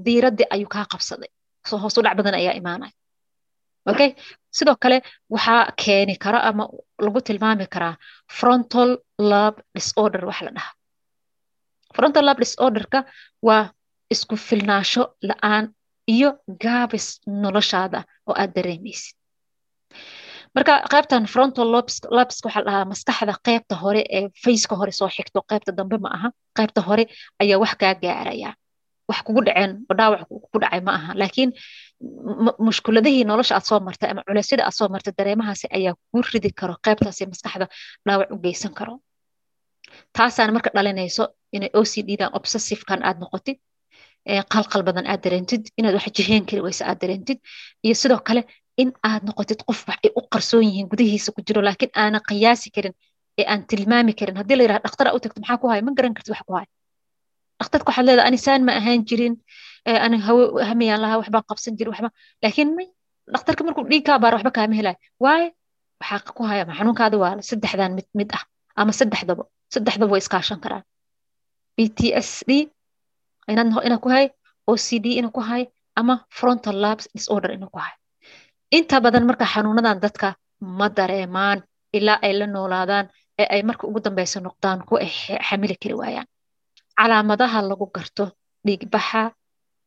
diiradii 0.04 0.46
ayuu 0.54 0.68
kaa 0.74 0.84
qabsaday. 0.92 1.30
Soo 1.68 1.78
hoos 1.82 1.94
dhac 2.04 2.14
badan 2.18 2.34
ayaa 2.40 2.54
imaanaya. 2.60 2.94
Okay 3.90 4.10
sidoo 4.56 4.76
kale 4.82 4.96
waxaa 5.34 5.62
keeni 5.82 6.14
kara 6.24 6.38
ama 6.48 6.64
lagu 7.04 7.20
tilmaami 7.26 7.66
karaa 7.74 7.94
frontal 8.38 8.90
love 9.30 9.58
disorder 9.74 10.22
wax 10.28 10.38
la 10.46 10.50
dhaha. 10.56 10.70
Frontal 11.96 12.24
love 12.28 12.40
disorderka 12.44 12.98
waa 13.46 13.62
isku 14.14 14.34
filnaasho 14.48 15.02
la'aan 15.28 15.64
iyo 16.14 16.28
gaabis 16.64 17.06
noloshaada 17.42 18.00
oo 18.28 18.34
aad 18.42 18.50
dareemaysid. 18.56 19.14
Marka 20.54 20.74
qaybtan 20.92 21.24
frontal 21.32 21.68
lobska 21.74 22.08
waxaa 22.18 22.64
la 22.68 22.84
maskaxda 22.92 23.34
qaybta 23.46 23.74
hore 23.82 24.02
ee 24.16 24.22
faceka 24.44 24.74
hore 24.80 24.92
soo 24.98 25.08
xigto 25.16 25.38
qaybta 25.50 25.70
dambe 25.78 25.96
ma 26.04 26.08
aha 26.16 26.28
qaybta 26.58 26.80
hore 26.88 27.04
ayaa 27.42 27.58
wax 27.62 27.72
kaa 27.80 27.94
gaaraya. 28.04 28.50
Wax 29.08 29.18
kugu 29.26 29.40
dhaceen 29.46 29.72
oo 29.90 29.94
dhaawac 29.98 30.20
ku 30.52 30.58
dhacay 30.62 30.80
ma 30.86 30.92
aha. 30.98 31.10
Laakiin 31.20 31.50
mushkuladihii 32.66 33.24
nolosha 33.30 33.54
aad 33.58 33.66
soo 33.70 33.80
martay 33.86 34.10
ama 34.10 34.22
culeysyada 34.28 34.62
aad 34.68 34.74
soo 34.78 34.88
martay 34.94 35.12
dareemahaasi 35.18 35.66
ayaa 35.76 35.94
ku 36.10 36.18
ridi 36.32 36.50
karo 36.60 36.74
qaybtaasi 36.86 37.22
maskaxda 37.32 37.66
dhaawac 38.06 38.28
u 38.34 38.36
geysan 38.44 38.72
karo. 38.78 38.94
Taasaan 40.16 40.50
marka 40.56 40.70
dhalinayso 40.76 41.24
inay 41.56 41.70
o 41.78 41.84
c 41.84 42.02
d-dan 42.08 42.30
obsessivekan 42.38 43.00
aad 43.08 43.16
noqotid 43.22 43.56
qalqal 44.54 44.82
badan 44.88 45.06
aad 45.12 45.20
dareentid 45.24 45.62
inaad 45.78 45.94
wax 45.98 46.06
jiheen 46.18 46.44
kari 46.48 46.60
weysa 46.66 46.82
aad 46.90 46.98
dareentid 47.02 47.38
iyo 47.86 47.94
sidoo 48.02 48.20
kale 48.28 48.42
in 48.82 48.88
aad 49.10 49.22
noqotid 49.28 49.60
qof 49.68 49.80
wax 49.88 49.98
ay 50.04 50.10
u 50.18 50.20
qarsoon 50.32 50.64
yihiin 50.68 50.86
gudihiisa 50.92 51.28
ku 51.34 51.40
jiro 51.46 51.60
laakiin 51.68 51.92
aanan 52.02 52.22
qiyaasi 52.28 52.68
karin 52.76 52.94
ee 53.40 53.44
aan 53.52 53.60
tilmaami 53.70 54.12
karin. 54.18 54.36
Haddii 54.40 54.56
la 54.58 54.62
yidhaha 54.64 54.82
dhaktara 54.86 55.10
u 55.16 55.18
tagto 55.22 55.38
maxaa 55.40 55.58
ku 55.62 55.66
haya 55.70 55.82
ma 55.86 55.92
garan 55.98 56.12
kartid 56.16 56.32
wax 56.34 56.42
ku 56.48 56.52
haya 56.58 56.68
dhakhtarka 57.60 57.86
waxaad 57.90 58.06
leedahay 58.08 58.28
anisaan 58.30 58.62
ma 58.68 58.72
ahaan 58.80 59.00
jirin 59.08 59.34
ani 60.04 60.16
hamiyaan 60.68 61.00
lahaa 61.04 61.18
waxbaan 61.22 61.44
qabsan 61.50 61.72
jirin 61.78 61.92
waxba. 61.94 62.10
Laakiin 62.42 62.68
may 62.76 62.86
dhakhtarka 63.34 63.60
markuu 63.66 63.84
dhiig 63.90 64.04
kaa 64.08 64.18
baaro 64.22 64.34
waxba 64.38 64.50
kaama 64.58 64.74
helayo. 64.80 64.98
Waaye 65.24 65.46
waxaa 66.00 66.32
ku 66.36 66.42
haya 66.50 66.62
xanuunkaada 66.78 67.16
waa 67.22 67.32
saddexdan 67.48 67.92
mid 67.98 68.06
mid 68.18 68.28
ah 68.36 68.42
ama 68.80 68.92
saddexdaba 69.00 69.42
saddexdaba 69.74 70.10
way 70.14 70.20
iskaashan 70.24 70.58
karaan. 70.64 70.84
B 71.76 71.78
t 71.98 72.00
s 72.28 72.30
d 72.48 72.52
ina 73.48 73.98
ku 74.02 74.08
hay 74.08 74.26
o 74.66 74.76
c 74.76 74.98
d 74.98 75.06
ina 75.18 75.30
ku 75.30 75.40
hay 75.40 75.62
ama 75.96 76.24
frontal 76.28 76.76
labs 76.84 77.08
disorder 77.14 77.50
ina 77.54 77.66
ku 77.70 77.78
hay. 77.78 77.94
Inta 78.70 79.00
badan 79.00 79.24
marka 79.26 79.46
xanuunadan 79.46 80.00
dadka 80.02 80.34
ma 80.60 80.88
dareemaan 80.88 81.62
ilaa 81.96 82.18
ay 82.22 82.32
la 82.38 82.46
noolaadaan 82.46 83.06
ee 83.38 83.46
ay 83.54 83.62
marka 83.62 83.86
ugu 83.86 84.00
dambeysa 84.04 84.40
noqdaan 84.40 84.82
kuwa 84.88 85.00
xamili 85.48 85.76
kari 85.82 85.94
waayaan. 85.94 86.26
Calaamadaha 86.98 87.58
lagu 87.62 87.86
garto 87.94 88.24
dhiigbaxa 88.66 89.22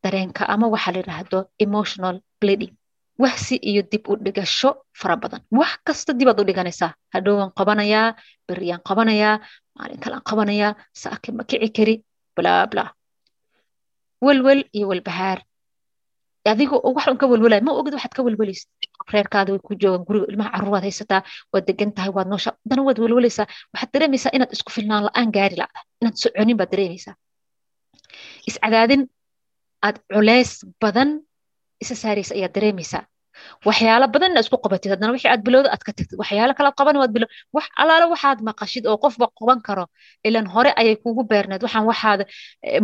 dareenka 0.04 0.46
ama 0.54 0.68
waxa 0.74 0.92
la 0.92 1.00
yidhaahdo 1.02 1.40
emotional 1.60 2.16
bleeding. 2.42 2.74
Wahsi 3.20 3.56
iyo 3.70 3.82
dib 3.92 4.08
u 4.08 4.16
dhigasho 4.16 4.70
fara 5.00 5.16
badan. 5.20 5.42
Wax 5.52 5.72
kasta 5.84 6.14
dibaad 6.14 6.40
u 6.40 6.44
dhiganaysaa 6.48 6.94
hadhowaan 7.14 7.52
qabanayaa 7.58 8.16
beriyaan 8.48 8.82
qabanayaa 8.88 9.36
maalin 9.76 10.00
kalaan 10.04 10.24
qabanayaa 10.30 10.72
saaki 11.02 11.32
ma 11.36 11.44
kici 11.44 11.70
kari 11.78 11.96
bla 12.36 12.64
bla 12.72 12.83
welwel 14.26 14.61
iyo 14.78 14.85
welbahaar 14.92 15.40
adiga 16.52 16.76
wax 16.95 17.06
un 17.11 17.18
ka 17.21 17.26
welwelaya 17.31 17.61
ma 17.68 17.71
ogid 17.80 17.94
waxaad 17.97 18.14
ka 18.18 18.21
welwelaysa 18.28 18.66
reerkaada 19.14 19.49
way 19.54 19.61
ku 19.68 19.73
joogaan 19.81 20.04
guriga 20.07 20.26
ilmaha 20.31 20.49
caruuraad 20.56 20.83
haysataa 20.88 21.21
waad 21.54 21.64
degan 21.69 21.92
tahay 21.97 22.11
waad 22.18 22.28
noosha 22.31 22.52
dana 22.69 22.81
waad 22.88 22.99
welwelaysaa 23.04 23.45
waxaad 23.73 23.90
dareemaysaa 23.94 24.31
inaad 24.38 24.52
isku 24.56 24.71
filnaan 24.78 25.04
la'aan 25.07 25.30
gaari 25.35 25.56
lacda 25.61 25.80
inaad 26.02 26.16
soconin 26.23 26.57
baad 26.59 26.71
dareemaysaa 26.73 27.14
iscadaadin 28.49 29.02
aad 29.88 29.97
culeys 30.14 30.52
badan 30.81 31.09
isa 31.83 31.95
saaraysa 32.04 32.33
ayaad 32.38 32.54
dareemaysaa 32.57 33.04
waxyaalo 33.68 34.06
badan 34.14 34.31
inaad 34.31 34.46
isku 34.46 34.58
qabatid 34.66 34.90
haddana 34.94 35.12
wixii 35.16 35.31
aad 35.34 35.42
bilowda 35.48 35.69
aad 35.74 35.84
ka 35.88 35.92
tagtid 35.98 36.18
waxyaalo 36.22 36.54
kalaad 36.60 36.76
qaban 36.80 36.96
waad 37.02 37.12
bilow. 37.16 37.30
Wax 37.56 37.66
alaalo 37.81 38.06
waxaad 38.14 38.40
maqashid 38.50 38.84
oo 38.92 38.98
qofba 39.04 39.26
qaban 39.40 39.60
karo 39.68 39.86
ilan 40.28 40.46
hore 40.54 40.72
ayay 40.81 40.96
kugu 41.04 41.24
beerneed. 41.31 41.62
Waxaan 41.66 41.86
waxaad 41.92 42.19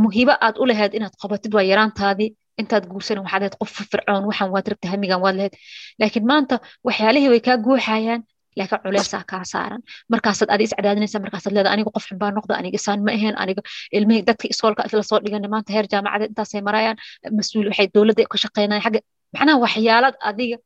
muhiibo 0.03 0.33
aad 0.45 0.55
u 0.61 0.65
lahayd 0.71 0.91
inaad 0.97 1.15
qabatid 1.21 1.51
waa 1.55 1.65
yaraantaadii. 1.71 2.29
Intaad 2.61 2.83
guursan 2.91 3.17
waxaad 3.23 3.41
lahayd 3.43 3.55
qof 3.61 3.71
fircoon 3.91 4.23
waxaan 4.29 4.49
waad 4.53 4.65
rabta 4.71 4.87
hamigan 4.93 5.19
waad 5.25 5.35
lahayd. 5.39 5.53
Laakiin 5.99 6.25
maanta 6.31 6.55
waxyaalihii 6.87 7.29
way 7.33 7.41
kaa 7.47 7.57
guuxayaan 7.65 8.21
laakiin 8.59 8.81
culeysaa 8.83 9.23
kaa 9.31 9.43
saaran. 9.51 9.81
Markaasaad 10.13 10.49
adi 10.55 10.63
iscadaadinaysa 10.67 11.19
markaasaad 11.25 11.53
leeda 11.57 11.69
aniga 11.75 11.89
qof 11.95 12.05
xunbaa 12.09 12.31
noqda 12.37 12.53
aniga 12.59 12.75
isaan 12.79 12.99
ma 13.07 13.11
ahayn 13.17 13.35
aniga 13.43 13.61
ilmihii 13.97 14.23
dadka 14.29 14.45
iskoolka 14.53 14.81
isla 14.87 15.03
soo 15.09 15.19
dhigana 15.25 15.47
maanta 15.53 15.69
heer 15.75 15.85
jaamacadeed 15.93 16.29
intaasay 16.31 16.61
marayaan 16.67 16.97
mas'uul 17.39 17.67
waxay 17.71 17.87
dowladda 17.95 18.23
ka 18.31 18.37
shaqeynayaan. 18.43 18.83
Xagga 18.85 18.99
macnaha 19.33 19.57
waxyaalad 19.65 20.15
adiga 20.29 20.57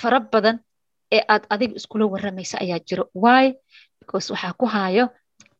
fara 0.00 0.20
badan 0.32 0.56
ee 1.16 1.22
aad 1.32 1.44
adiga 1.54 1.74
iskula 1.80 2.04
waramaysa 2.12 2.56
ayaa 2.64 2.80
jiro. 2.88 3.04
Why? 3.24 3.44
Because 4.00 4.26
waxaa 4.32 4.54
ku 4.60 4.66
hayo 4.66 5.04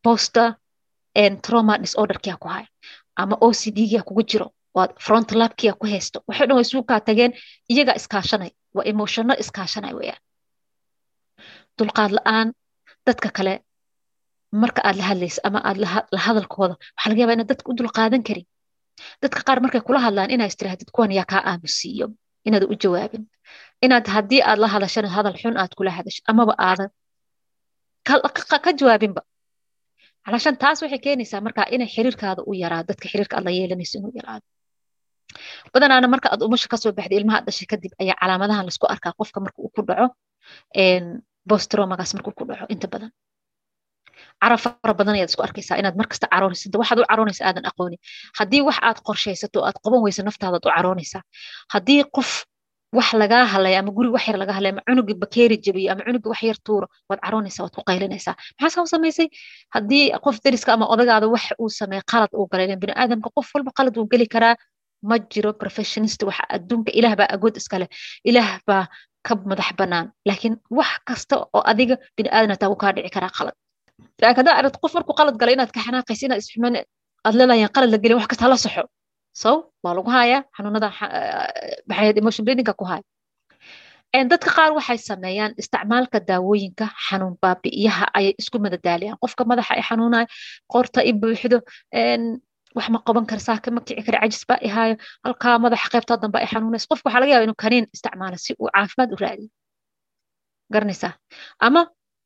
poster 0.05 0.49
and 1.15 1.41
trauma 1.45 1.77
disorderkia 1.83 2.35
ku 2.41 2.47
hayo 2.53 2.67
ama 3.21 3.35
o 3.45 3.53
c 3.53 3.71
d-gia 3.77 4.01
kugu 4.07 4.23
jiro. 4.31 4.47
Waad 4.75 4.91
front 5.05 5.29
labkia 5.41 5.73
ku 5.79 5.85
haysto. 5.91 6.17
Waxay 6.27 6.47
dhan 6.49 6.65
suukaa 6.71 6.99
tageen 7.07 7.31
iyagaa 7.71 7.95
iskaashanay. 7.99 8.51
Waa 8.75 8.85
emotionno 8.91 9.33
iskaashanay 9.43 9.93
weeyaan 9.99 10.21
dulqaad 11.77 12.11
la'aan 12.17 12.47
dadka 13.07 13.29
kale 13.37 13.53
marka 14.61 14.81
aad 14.87 14.97
la 14.99 15.03
hadlaysa 15.09 15.39
ama 15.47 15.59
aad 15.69 15.77
la 16.13 16.19
hadalkooda 16.25 16.75
waxaa 16.81 17.09
laga 17.09 17.21
yabaa 17.21 17.35
inaad 17.37 17.49
dadka 17.53 17.67
u 17.71 17.75
dulqaadan 17.79 18.23
karin. 18.27 18.45
Dadka 19.21 19.39
qaar 19.47 19.59
markay 19.63 19.81
kula 19.87 19.99
hadlaan 20.05 20.29
inaa 20.35 20.49
istirahdid 20.51 20.89
kuwan 20.95 21.11
yaa 21.17 21.25
kaa 21.31 21.41
aamusiiyo 21.51 22.07
inaad 22.47 22.63
u 22.71 22.75
jawaabin. 22.83 23.23
Inaad 23.85 24.05
haddii 24.15 24.41
aad 24.49 24.59
la 24.63 24.67
hadashana 24.73 25.09
hadal 25.17 25.35
xun 25.41 25.55
aad 25.61 25.71
kula 25.77 25.91
hadasho 25.97 26.21
amaba 26.31 26.53
aadan. 26.69 26.89
Ka 28.63 28.71
jawaabinba. 28.79 29.21
Calashan 30.25 30.55
taas 30.63 30.77
waxay 30.83 30.99
keenaysaa 31.05 31.41
markaa 31.47 31.67
inay 31.75 31.89
xiriirkaada 31.95 32.41
u 32.49 32.51
yaraado 32.63 32.87
dadka 32.91 33.05
xiriirka 33.11 33.33
aad 33.37 33.45
la 33.47 33.51
yeelanayso 33.57 33.95
inuu 33.99 34.13
yaraado. 34.19 34.45
Badanaana 35.73 36.07
marka 36.13 36.27
aad 36.33 36.41
umusha 36.47 36.67
ka 36.71 36.77
soo 36.83 36.91
baxday 36.97 37.17
ilmaha 37.19 37.37
aad 37.39 37.45
dhashay 37.47 37.67
kadib 37.71 37.91
ayaa 38.01 38.15
calaamadahan 38.21 38.65
la 38.67 38.71
isku 38.75 38.85
arkaa. 38.93 39.11
Qofka 39.19 39.39
marka 39.45 39.57
uu 39.65 39.71
ku 39.75 39.81
dhaco 39.89 40.07
bostromagaas 41.49 42.11
markuu 42.15 42.33
ku 42.39 42.43
dhaco 42.49 42.65
inta 42.73 42.87
badan 42.93 43.11
carab 44.41 44.59
fara 44.63 44.93
badan 44.99 45.15
ayaad 45.17 45.29
isku 45.31 45.43
arkaysaa 45.47 45.77
inaad 45.81 45.95
markasta 46.01 46.27
caroonaysid 46.33 46.73
waxaad 46.81 46.99
u 47.01 47.05
caroonaysa 47.11 47.43
aadan 47.49 47.65
aqoonin 47.71 47.99
haddii 48.39 48.61
wax 48.67 48.77
aad 48.87 48.97
qorshaysato 49.07 49.59
aad 49.67 49.77
qaban 49.83 50.01
weyso 50.05 50.21
naftaadaad 50.29 50.63
u 50.67 50.71
caroonaysaa. 50.77 51.21
Haddii 51.73 52.01
qof 52.15 52.31
wax 52.97 53.09
lagaa 53.21 53.45
hadlaya 53.53 53.77
ama 53.81 53.91
guri 53.97 54.09
wax 54.15 54.23
yar 54.29 54.37
laga 54.43 54.53
hadlaya 54.57 54.73
ama 54.75 54.81
cunugii 54.87 55.17
bakeeri 55.23 55.55
jabiyo 55.65 55.89
ama 55.93 56.01
cunugii 56.07 56.29
wax 56.33 56.41
yar 56.49 56.57
tuuro 56.67 56.87
waad 57.09 57.19
caroonaysaa 57.25 57.63
waad 57.65 57.73
ku 57.77 57.81
qaylinaysaa. 57.89 58.35
Maxaa 58.61 58.75
saa 58.75 58.83
u 58.85 58.91
samaysay? 58.95 59.27
Haddii 59.75 60.05
qof 60.25 60.35
deriska 60.43 60.73
ama 60.75 60.85
odagaada 60.93 61.27
wax 61.35 61.45
uu 61.61 61.69
sameey 61.79 62.01
qalad 62.11 62.31
uu 62.39 62.45
galay 62.51 62.67
bini 62.83 62.93
aadamka 63.01 63.29
qof 63.37 63.47
walba 63.55 63.71
qalad 63.77 63.95
uu 63.99 64.07
geli 64.13 64.27
karaa. 64.35 64.55
Ma 65.09 65.15
jiro 65.31 65.51
professionist 65.61 66.21
waxa 66.29 66.43
adduunka 66.55 66.91
ilaah 66.99 67.13
baa 67.19 67.29
agood 67.35 67.55
iskale 67.61 67.87
ilaah 68.29 68.49
baa 68.67 68.83
ka 69.27 69.33
madax 69.49 69.69
banaan 69.79 70.05
laakiin 70.27 70.55
wax 70.77 70.91
kasta 71.07 71.35
oo 71.55 71.61
adiga 71.71 71.95
bini 72.17 72.29
aadan 72.37 72.57
taa 72.61 72.69
uu 72.71 72.79
kaa 72.83 72.91
dhici 72.95 73.09
karaa 73.15 73.31
qalad 73.37 73.55
laakiin 74.21 74.47
haddaa 74.47 74.79
qof 74.83 74.93
markuu 74.97 75.15
qalad 75.19 75.35
galay 75.41 75.53
inaad 75.57 75.71
ka 75.75 75.79
xanaaqaysa 75.85 76.23
inaad 76.27 76.41
isxumaan 76.43 76.75
aad 77.27 77.35
leedahay 77.39 77.67
qalad 77.75 77.89
la 77.93 77.97
gelin 78.03 78.17
wax 78.19 78.27
kasta 78.31 78.43
hala 78.45 78.57
soxo 78.65 78.83
so 79.41 79.49
waa 79.83 79.93
lagu 79.97 80.09
hayaa 80.17 80.41
xanuunada 80.55 80.87
maxay 81.89 82.09
emotion 82.21 82.43
bleedingka 82.45 82.73
ku 82.79 82.85
haya 82.91 83.03
dadka 84.31 84.49
qaar 84.57 84.71
waxay 84.77 84.97
sameeyaan 85.09 85.51
isticmaalka 85.61 86.17
daawooyinka 86.29 86.85
xanuun 87.07 87.35
baabi'iyaha 87.43 88.05
ayay 88.17 88.33
isku 88.41 88.57
madadaaliyaan 88.65 89.17
qofka 89.23 89.41
madaxa 89.51 89.71
ay 89.77 89.83
xanuunayo 89.89 90.27
qorta 90.73 90.99
i 91.09 91.11
buuxdo 91.21 91.57
wax 92.77 92.87
ma 92.93 92.99
qaban 93.07 93.25
karsaa 93.31 93.57
kama 93.65 93.79
kici 93.87 94.01
kara 94.07 94.17
cajis 94.23 94.43
baa 94.49 94.59
ihaayo 94.67 94.95
halkaa 95.25 95.55
madaxa 95.65 95.87
qaybtaa 95.93 96.17
dambe 96.23 96.37
ay 96.43 96.47
xanuunayso 96.53 96.85
qofka 96.91 97.05
waxaa 97.07 97.21
laga 97.23 97.31
yaaba 97.33 97.45
inuu 97.47 97.59
kaniin 97.63 97.85
isticmaalo 97.95 98.37
si 98.45 98.51
uu 98.61 98.69
caafimaad 98.75 99.09
u 99.15 99.17
raadiyo 99.23 99.49
garanaysaa 100.73 101.11
ama 101.67 101.81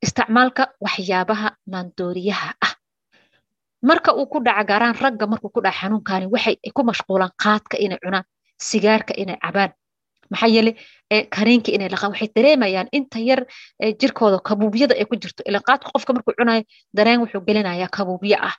isticmaalka 0.06 0.63
waxyaabaha 0.86 1.50
maandooriyaha 1.72 2.50
ah. 2.66 2.74
Marka 3.82 4.12
uu 4.13 4.25
ku 4.32 4.39
dhaca 4.46 4.63
gaaraan 4.70 4.96
ragga 5.04 5.25
markuu 5.27 5.50
ku 5.56 5.62
dhaca 5.62 5.77
xanuunkani 5.80 6.25
waxay 6.34 6.56
ku 6.75 6.82
mashquulaan 6.89 7.32
qaadka 7.44 7.77
inay 7.86 7.98
cunaan 8.04 8.25
sigaarka 8.70 9.13
inay 9.22 9.38
cabaan. 9.44 9.72
Maxaa 10.32 10.50
yeele 10.56 10.72
kaniinka 11.36 11.70
inay 11.75 11.89
laqaan 11.94 12.12
waxay 12.13 12.30
dareemayaan 12.36 12.88
inta 12.98 13.20
yar 13.20 13.42
jirkooda 14.00 14.39
kabuubyada 14.48 14.94
ay 15.00 15.06
ku 15.10 15.16
jirto. 15.22 15.42
Ila 15.50 15.60
qaadka 15.68 15.89
qofka 15.94 16.13
markuu 16.13 16.34
cunayo 16.39 16.63
dareen 16.98 17.20
wuxuu 17.22 17.42
gelinayaa 17.48 17.89
kabuubyo 17.98 18.38
ah. 18.50 18.56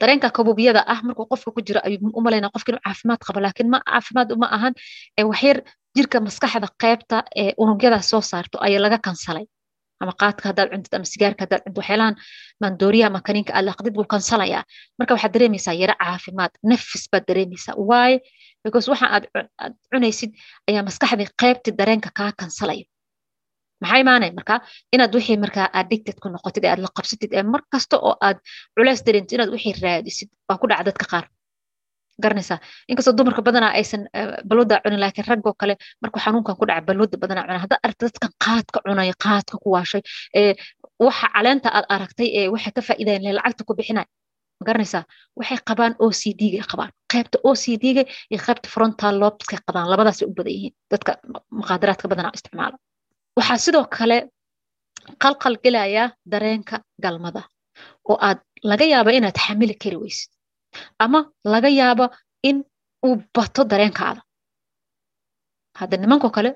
Dareenka 0.00 0.30
kabuubyada 0.30 0.80
ah 0.86 1.00
markuu 1.06 1.26
qofka 1.30 1.50
ku 1.54 1.60
jiro 1.66 1.80
ayuu 1.86 2.10
u 2.18 2.20
qofka 2.54 2.70
inuu 2.72 2.82
caafimaad 2.84 3.20
qabo. 3.26 3.38
Laakiin 3.40 3.68
ma 3.70 3.78
caafimaad 3.86 4.28
uma 4.32 4.46
ahan 4.56 4.74
waxyar 5.30 5.62
jirka 5.96 6.20
maskaxda 6.20 6.68
qaybta 6.82 7.16
unugyada 7.62 8.02
soo 8.02 8.20
saarto 8.20 8.58
ayaa 8.66 8.82
laga 8.82 8.98
kansalay 8.98 9.46
ama 10.02 10.12
qaadka 10.20 10.44
haddaad 10.50 10.68
cuntid 10.72 10.92
ama 10.96 11.06
sigaarka 11.12 11.40
haddaad 11.44 11.62
cuntid 11.64 11.78
waxyaalahan 11.80 12.14
maandooriyaha 12.62 13.08
ama 13.12 13.20
kaniinka 13.26 13.52
aad 13.56 13.64
laqdid 13.70 13.94
buu 13.98 14.06
kansalayaa. 14.14 14.62
Marka 14.98 15.12
waxaad 15.16 15.32
dareemaysaa 15.36 15.74
yaro 15.82 15.94
caafimaad 16.02 16.52
nafis 16.70 17.04
baad 17.12 17.24
dareemaysaa. 17.28 17.74
Waaye 17.90 18.16
because 18.64 18.86
waxa 18.92 19.06
aad 19.14 19.24
cunaysid 19.92 20.30
ayaa 20.68 20.82
maskaxdii 20.88 21.28
qaybtii 21.42 21.72
dareenka 21.80 22.10
kaa 22.18 22.30
kansalayo. 22.40 22.84
Maxaa 23.82 23.98
imaanaya 24.04 24.32
marka 24.38 24.54
inaad 24.94 25.12
wixii 25.16 25.36
markaa 25.44 25.68
addicted 25.80 26.16
ku 26.22 26.28
noqotid 26.34 26.64
ee 26.64 26.70
aad 26.72 26.80
la 26.84 26.90
qabsatid 26.96 27.30
ee 27.38 27.42
mar 27.52 27.62
oo 28.06 28.14
aad 28.26 28.38
culeys 28.74 29.00
dareentid 29.06 29.34
inaad 29.36 29.50
wixii 29.54 29.74
raadisid 29.84 30.28
waa 30.48 30.58
ku 30.60 30.66
dhaca 30.70 30.84
dadka 30.88 31.04
qaar 31.12 31.24
garanaysaa 32.24 32.58
inkastoo 32.90 33.14
dumarka 33.18 33.42
badanaa 33.48 33.72
aysan 33.80 34.02
balwada 34.48 34.76
cunin 34.84 35.00
laakiin 35.04 35.26
raggoo 35.30 35.54
kale 35.60 35.74
markuu 36.02 36.20
xanuunkan 36.24 36.56
ku 36.60 36.64
dhaca 36.68 36.82
balwada 36.88 37.16
badanaa 37.22 37.44
cunaa. 37.46 37.62
Haddaad 37.64 37.80
aragta 37.86 38.02
dadkan 38.08 38.32
qaadka 38.44 38.78
cunaya 38.86 39.14
qaadka 39.24 39.54
ku 39.62 39.68
waashay 39.74 40.02
waxa 41.06 41.26
caleenta 41.34 41.68
aad 41.76 41.86
aragtay 41.94 42.28
ee 42.40 42.46
waxay 42.54 42.72
ka 42.76 42.80
faa'iidayan 42.88 43.34
lacagta 43.38 43.62
ku 43.68 43.72
bixinaya 43.78 44.08
ma 44.60 44.64
garanaysaa 44.68 45.02
waxay 45.38 45.58
qabaan 45.68 45.92
o 46.04 46.06
c 46.20 46.22
d-gay 46.40 46.62
qabaan. 46.72 46.90
Qaybta 47.12 47.36
o 47.48 47.50
c 47.62 47.64
d-ga 47.82 48.02
iyo 48.32 48.38
qaybta 48.46 48.66
frontal 48.74 49.14
lobskay 49.22 49.58
qabaan. 49.66 49.86
Labadaasay 49.92 50.26
u 50.30 50.34
badan 50.38 50.52
yihiin. 50.56 50.74
Dadka 50.92 51.10
muqaadaraadka 51.58 52.06
badanaa 52.12 52.32
isticmaala 52.38 52.76
waxaa 53.38 53.58
sidoo 53.64 53.84
kale 53.96 54.18
qalqal 55.22 55.54
gelaya 55.64 56.04
dareenka 56.32 56.76
galmada 57.04 57.42
oo 58.10 58.16
aad 58.28 58.38
laga 58.70 58.84
yaaba 58.92 59.10
inaad 59.18 59.36
xamili 59.44 59.74
kari 59.82 59.96
weysid 60.02 60.30
ama 61.04 61.20
laga 61.52 61.68
yaabo 61.80 62.06
in 62.48 62.56
uu 63.06 63.16
bato 63.34 63.62
dareenkaada. 63.70 64.20
Hadda 65.78 65.96
nimankoo 66.02 66.30
kale 66.36 66.50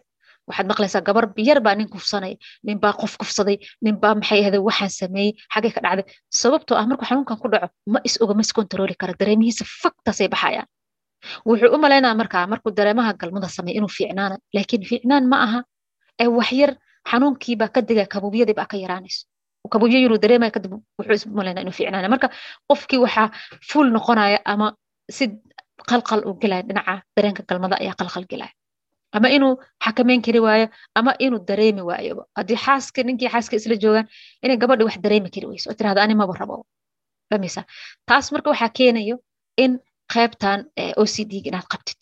waxaad 0.49 0.67
maqlaysaa 0.71 1.03
gabar 1.09 1.25
biyar 1.37 1.59
baa 1.67 1.75
nin 1.79 1.89
kufsanaya 1.95 2.37
ninbaa 2.67 2.93
qof 3.01 3.13
kufsaday 3.21 3.57
ninbaa 3.85 4.15
maxay 4.19 4.41
ahday 4.45 4.63
waxaan 4.69 4.91
sameeyey 5.01 5.33
xagay 5.55 5.71
ka 5.75 5.81
dhacday. 5.85 6.05
Sababtoo 6.41 6.77
ah 6.81 6.87
markuu 6.91 7.07
xanuunkan 7.11 7.39
ku 7.43 7.49
dhaco 7.53 7.69
ma 7.93 7.99
is 8.09 8.15
oga 8.23 8.35
ma 8.35 8.41
is 8.47 8.53
kontarooli 8.57 8.95
kara. 9.01 9.13
Dareemihiisa 9.21 9.65
faktaasay 9.83 10.29
baxayaan. 10.35 10.69
Wuxuu 11.49 11.71
u 11.75 11.79
malaynaa 11.85 12.15
markaa 12.21 12.47
markuu 12.53 12.71
dareemaha 12.79 13.13
galmada 13.21 13.49
sameeya 13.57 13.77
inuu 13.79 13.93
fiicnaana 13.97 14.37
laakiin 14.55 14.83
fiicnaan 14.91 15.25
ma 15.33 15.37
aha. 15.47 15.61
Ee 16.23 16.29
waxyar 16.39 16.71
xanuunkiibaa 17.11 17.69
ka 17.75 17.81
diga 17.89 18.05
kabuubyadii 18.13 18.57
baa 18.61 18.69
ka 18.73 18.77
yaraanayso 18.85 19.23
kabuubyo 19.73 19.99
yaruu 20.05 20.19
dareemaya 20.25 20.51
kadib 20.57 20.73
wuxuu 20.99 21.15
is 21.19 21.25
malaynaa 21.39 21.63
inuu 21.65 21.77
fiicnaana 21.79 22.09
marka 22.15 22.29
qofkii 22.69 23.01
waxaa 23.05 23.27
fuul 23.69 23.89
noqonaya 23.97 24.39
ama 24.53 24.67
si 25.17 25.25
qalqal 25.91 26.21
uu 26.29 26.35
gelaya 26.43 26.63
dhinaca 26.69 26.95
dareenka 27.17 27.43
galmada 27.49 27.77
ayaa 27.83 27.95
qalqal 28.01 28.25
gelaya 28.33 28.53
ama 29.17 29.29
inuu 29.37 29.53
xakameyn 29.85 30.21
kari 30.27 30.41
waayo 30.47 30.67
ama 30.99 31.13
inuu 31.25 31.41
dareemi 31.49 31.83
waayoba 31.89 32.23
haddii 32.39 32.59
xaaska 32.67 33.01
ninkii 33.07 33.29
xaaska 33.35 33.55
isla 33.61 33.77
joogaan 33.85 34.07
inay 34.45 34.57
gabadhi 34.63 34.85
wax 34.89 34.97
dareemi 35.05 35.29
kari 35.35 35.47
weyso 35.51 35.67
oo 35.71 35.77
tirahda 35.79 36.03
ani 36.05 36.15
rabo. 36.41 36.57
Famisa 37.31 37.63
taas 38.09 38.27
marka 38.33 38.51
waxaa 38.53 38.71
keenayo 38.79 39.17
in 39.65 39.73
qaybtan 40.13 40.59
o 41.01 41.03
c 41.15 41.25
d 41.31 41.33
inaad 41.49 41.67
qabtid. 41.73 42.01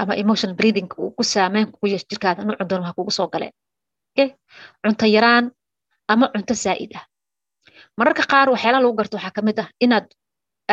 Ama 0.00 0.12
emotional 0.22 0.56
breathing 0.60 0.88
uu 0.98 1.10
ku 1.16 1.22
saameyn 1.32 1.66
kugu 1.72 1.86
yeesh 1.92 2.06
jirkaada 2.10 2.44
nuucu 2.46 2.64
doon 2.70 2.82
waa 2.86 2.94
kugu 2.96 3.10
soo 3.18 3.28
galeen. 3.32 3.52
Cunto 4.82 5.06
yaraan 5.16 5.44
ama 6.12 6.26
cunto 6.34 6.54
zaa'id 6.64 6.92
ah. 7.00 7.04
Mararka 7.98 8.22
qaar 8.32 8.48
waxyaalaha 8.54 8.82
lagu 8.84 8.94
garto 9.00 9.14
waxaa 9.18 9.34
ka 9.36 9.40
mid 9.48 9.58
ah 9.62 9.68
inaad 9.84 10.06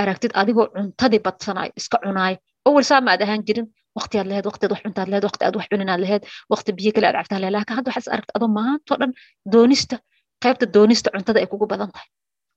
aragtid 0.02 0.32
adigoo 0.42 0.66
cuntadii 0.76 1.22
badsanayo 1.26 1.72
iska 1.80 1.98
cunaayo 2.06 2.38
awal 2.68 2.84
saa 2.90 3.02
ma 3.06 3.10
aad 3.14 3.22
ahaan 3.26 3.42
jirin 3.48 3.68
waqti 3.98 4.16
aad 4.20 4.28
laheed 4.32 4.46
waqti 4.50 4.64
aad 4.66 4.72
wax 4.76 4.82
cuntaad 4.86 5.08
laheed 5.12 5.26
waqti 5.30 5.44
aad 5.48 5.56
wax 5.60 5.68
cuninaad 5.72 6.02
laheed 6.04 6.24
waqti 6.54 6.70
biyo 6.78 6.92
kale 6.96 7.06
aad 7.10 7.18
cabtaa 7.20 7.40
laheed 7.42 7.56
laakiin 7.58 7.76
hadda 7.80 7.90
waxaad 7.96 8.14
aragta 8.16 8.32
adoo 8.38 8.50
maantoo 8.60 8.98
dhan 9.02 9.12
doonista 9.54 9.96
qaybta 10.44 10.66
doonista 10.76 11.08
cuntada 11.16 11.40
ay 11.44 11.48
kugu 11.52 11.66
badan 11.74 11.90
tahay. 11.96 12.10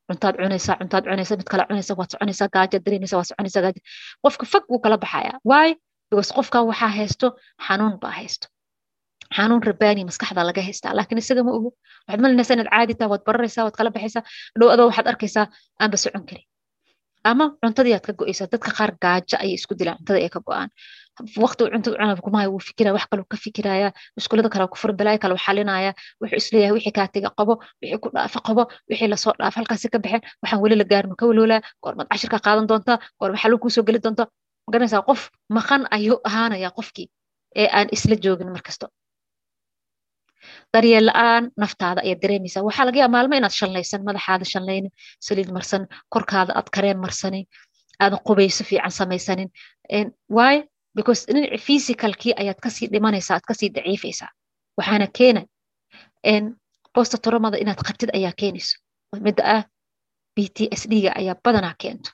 Cuntaad 0.08 0.34
cunaysaa 0.42 0.76
cuntaad 0.80 1.04
cunaysa 1.10 1.34
mid 1.40 1.48
kale 1.52 1.62
cunaysa 1.70 1.92
waad 1.98 2.10
soconaysaa 2.14 2.48
gaajaad 2.54 2.82
dareemaysa 2.86 3.14
waad 3.18 3.28
soconaysaa 3.30 3.62
gaaja 3.64 3.80
qofka 4.24 4.44
fag 4.52 4.64
wuu 4.70 4.80
kala 4.84 4.96
baxayaa. 5.04 5.36
Waayo 5.50 5.74
because 6.10 6.30
qofkan 6.36 6.62
waxaa 6.70 6.90
haysto 6.98 7.26
xanuun 7.66 7.94
baa 8.02 8.14
haysto 8.18 8.46
xanuun 9.36 9.62
rabaani 9.70 10.02
maskaxda 10.10 10.42
laga 10.50 10.62
haystaa 10.68 10.92
laakiin 10.98 11.20
isaga 11.24 11.42
ma 11.46 11.52
ogo 11.58 11.68
waxaad 12.06 12.20
malinaysaa 12.24 12.54
inaad 12.56 12.70
caadi 12.74 12.94
taha 12.98 13.10
waad 13.12 13.22
bararaysaa 13.28 13.64
waad 13.66 13.76
kala 13.78 13.90
baxaysaa 13.96 14.22
dhow 14.58 14.68
adoo 14.74 14.86
waxaad 14.90 15.06
arkaysaa 15.12 15.44
aanba 15.82 15.96
socon 16.04 16.24
karin 16.28 16.46
ama 17.30 17.44
cuntadii 17.62 17.94
aad 17.96 18.04
ka 18.08 18.12
go'aysaa 18.20 18.48
dadka 18.52 18.70
qaar 18.78 18.90
gaajo 19.04 19.36
ayay 19.42 19.54
isku 19.58 19.74
dilaan 19.80 19.98
cuntada 19.98 20.18
ay 20.26 20.30
ka 20.36 20.40
go'aan 20.48 20.68
waqti 21.44 21.60
cuntada 21.74 21.94
cunaa 21.98 22.16
kumahay 22.26 22.48
wuu 22.52 22.62
fikiraya 22.68 22.94
wax 22.96 23.04
kaluu 23.10 23.26
ka 23.32 23.36
fikiraya 23.44 23.88
muskulada 24.16 24.48
kale 24.54 24.66
ku 24.72 24.76
furan 24.82 24.96
balaayo 25.00 25.36
xalinaya 25.46 25.90
wuxuu 26.20 26.38
is 26.42 26.48
leeyahay 26.52 26.72
wixii 26.76 26.94
kaa 26.98 27.08
tiga 27.14 27.30
qabo 27.38 27.54
wixii 27.82 27.98
ku 28.02 28.08
dhaafa 28.14 28.38
qabo 28.46 28.62
wixii 28.90 29.08
la 29.12 29.16
soo 29.24 29.32
dhaaf 29.40 29.54
halkaasi 29.58 29.86
ka 29.94 29.98
baxeen 30.04 30.22
waxaan 30.42 30.60
weli 30.64 30.76
la 30.80 30.84
gaarma 30.92 31.14
ka 31.20 31.24
waloolaa 31.30 31.60
goormaad 31.82 32.08
cashirka 32.12 32.38
qaadan 32.46 32.66
doontaa 32.70 32.98
goorma 33.20 33.38
xaluu 33.42 33.58
kuusoo 33.62 33.84
geli 33.88 33.98
doontaa 34.04 34.26
ma 34.64 34.68
garanaysaa 34.72 35.02
qof 35.08 35.20
maqan 35.56 35.82
ayuu 35.96 36.16
ahaanaya 36.28 36.70
qofkii 36.78 37.06
ee 37.60 37.68
aan 37.78 37.88
isla 37.96 38.14
joogin 38.24 38.50
markasto 38.56 38.86
daryeel 40.74 41.06
la'aan 41.10 41.44
naftaada 41.62 42.00
ayaad 42.04 42.20
dareemaysaa 42.24 42.62
waxaa 42.68 42.86
laga 42.88 42.98
yaaba 43.00 43.12
maalmo 43.16 43.34
inaad 43.40 43.54
shallaysan 43.60 44.02
madaxaada 44.08 44.44
shallaynin 44.52 44.90
saliid 45.26 45.50
marsan 45.56 45.82
korkaada 46.14 46.52
aad 46.58 46.68
kareen 46.76 46.98
marsanin 47.04 47.44
aadan 48.02 48.20
qubayso 48.28 48.64
fiican 48.70 48.90
samaysanin. 48.98 49.48
Why? 50.36 50.54
Because 50.96 51.20
dhinaci 51.26 51.58
physicalkii 51.66 52.32
ayaad 52.42 52.58
ka 52.64 52.70
sii 52.70 52.88
dhimanaysaa 52.92 53.34
aad 53.36 53.44
ka 53.48 53.54
sii 53.54 53.70
daciifaysaa. 53.76 54.30
Waxaana 54.78 55.06
keena 55.18 55.42
bosta 56.94 57.16
toromada 57.24 57.56
inaad 57.62 57.80
qabtid 57.88 58.10
ayaa 58.18 58.32
keenayso. 58.40 58.74
Midda 59.26 59.42
ah 59.56 59.62
b 60.36 60.38
t 60.56 60.68
s 60.80 60.82
d 60.90 61.02
ga 61.04 61.10
ayaa 61.20 61.36
badanaa 61.44 61.74
keento. 61.82 62.10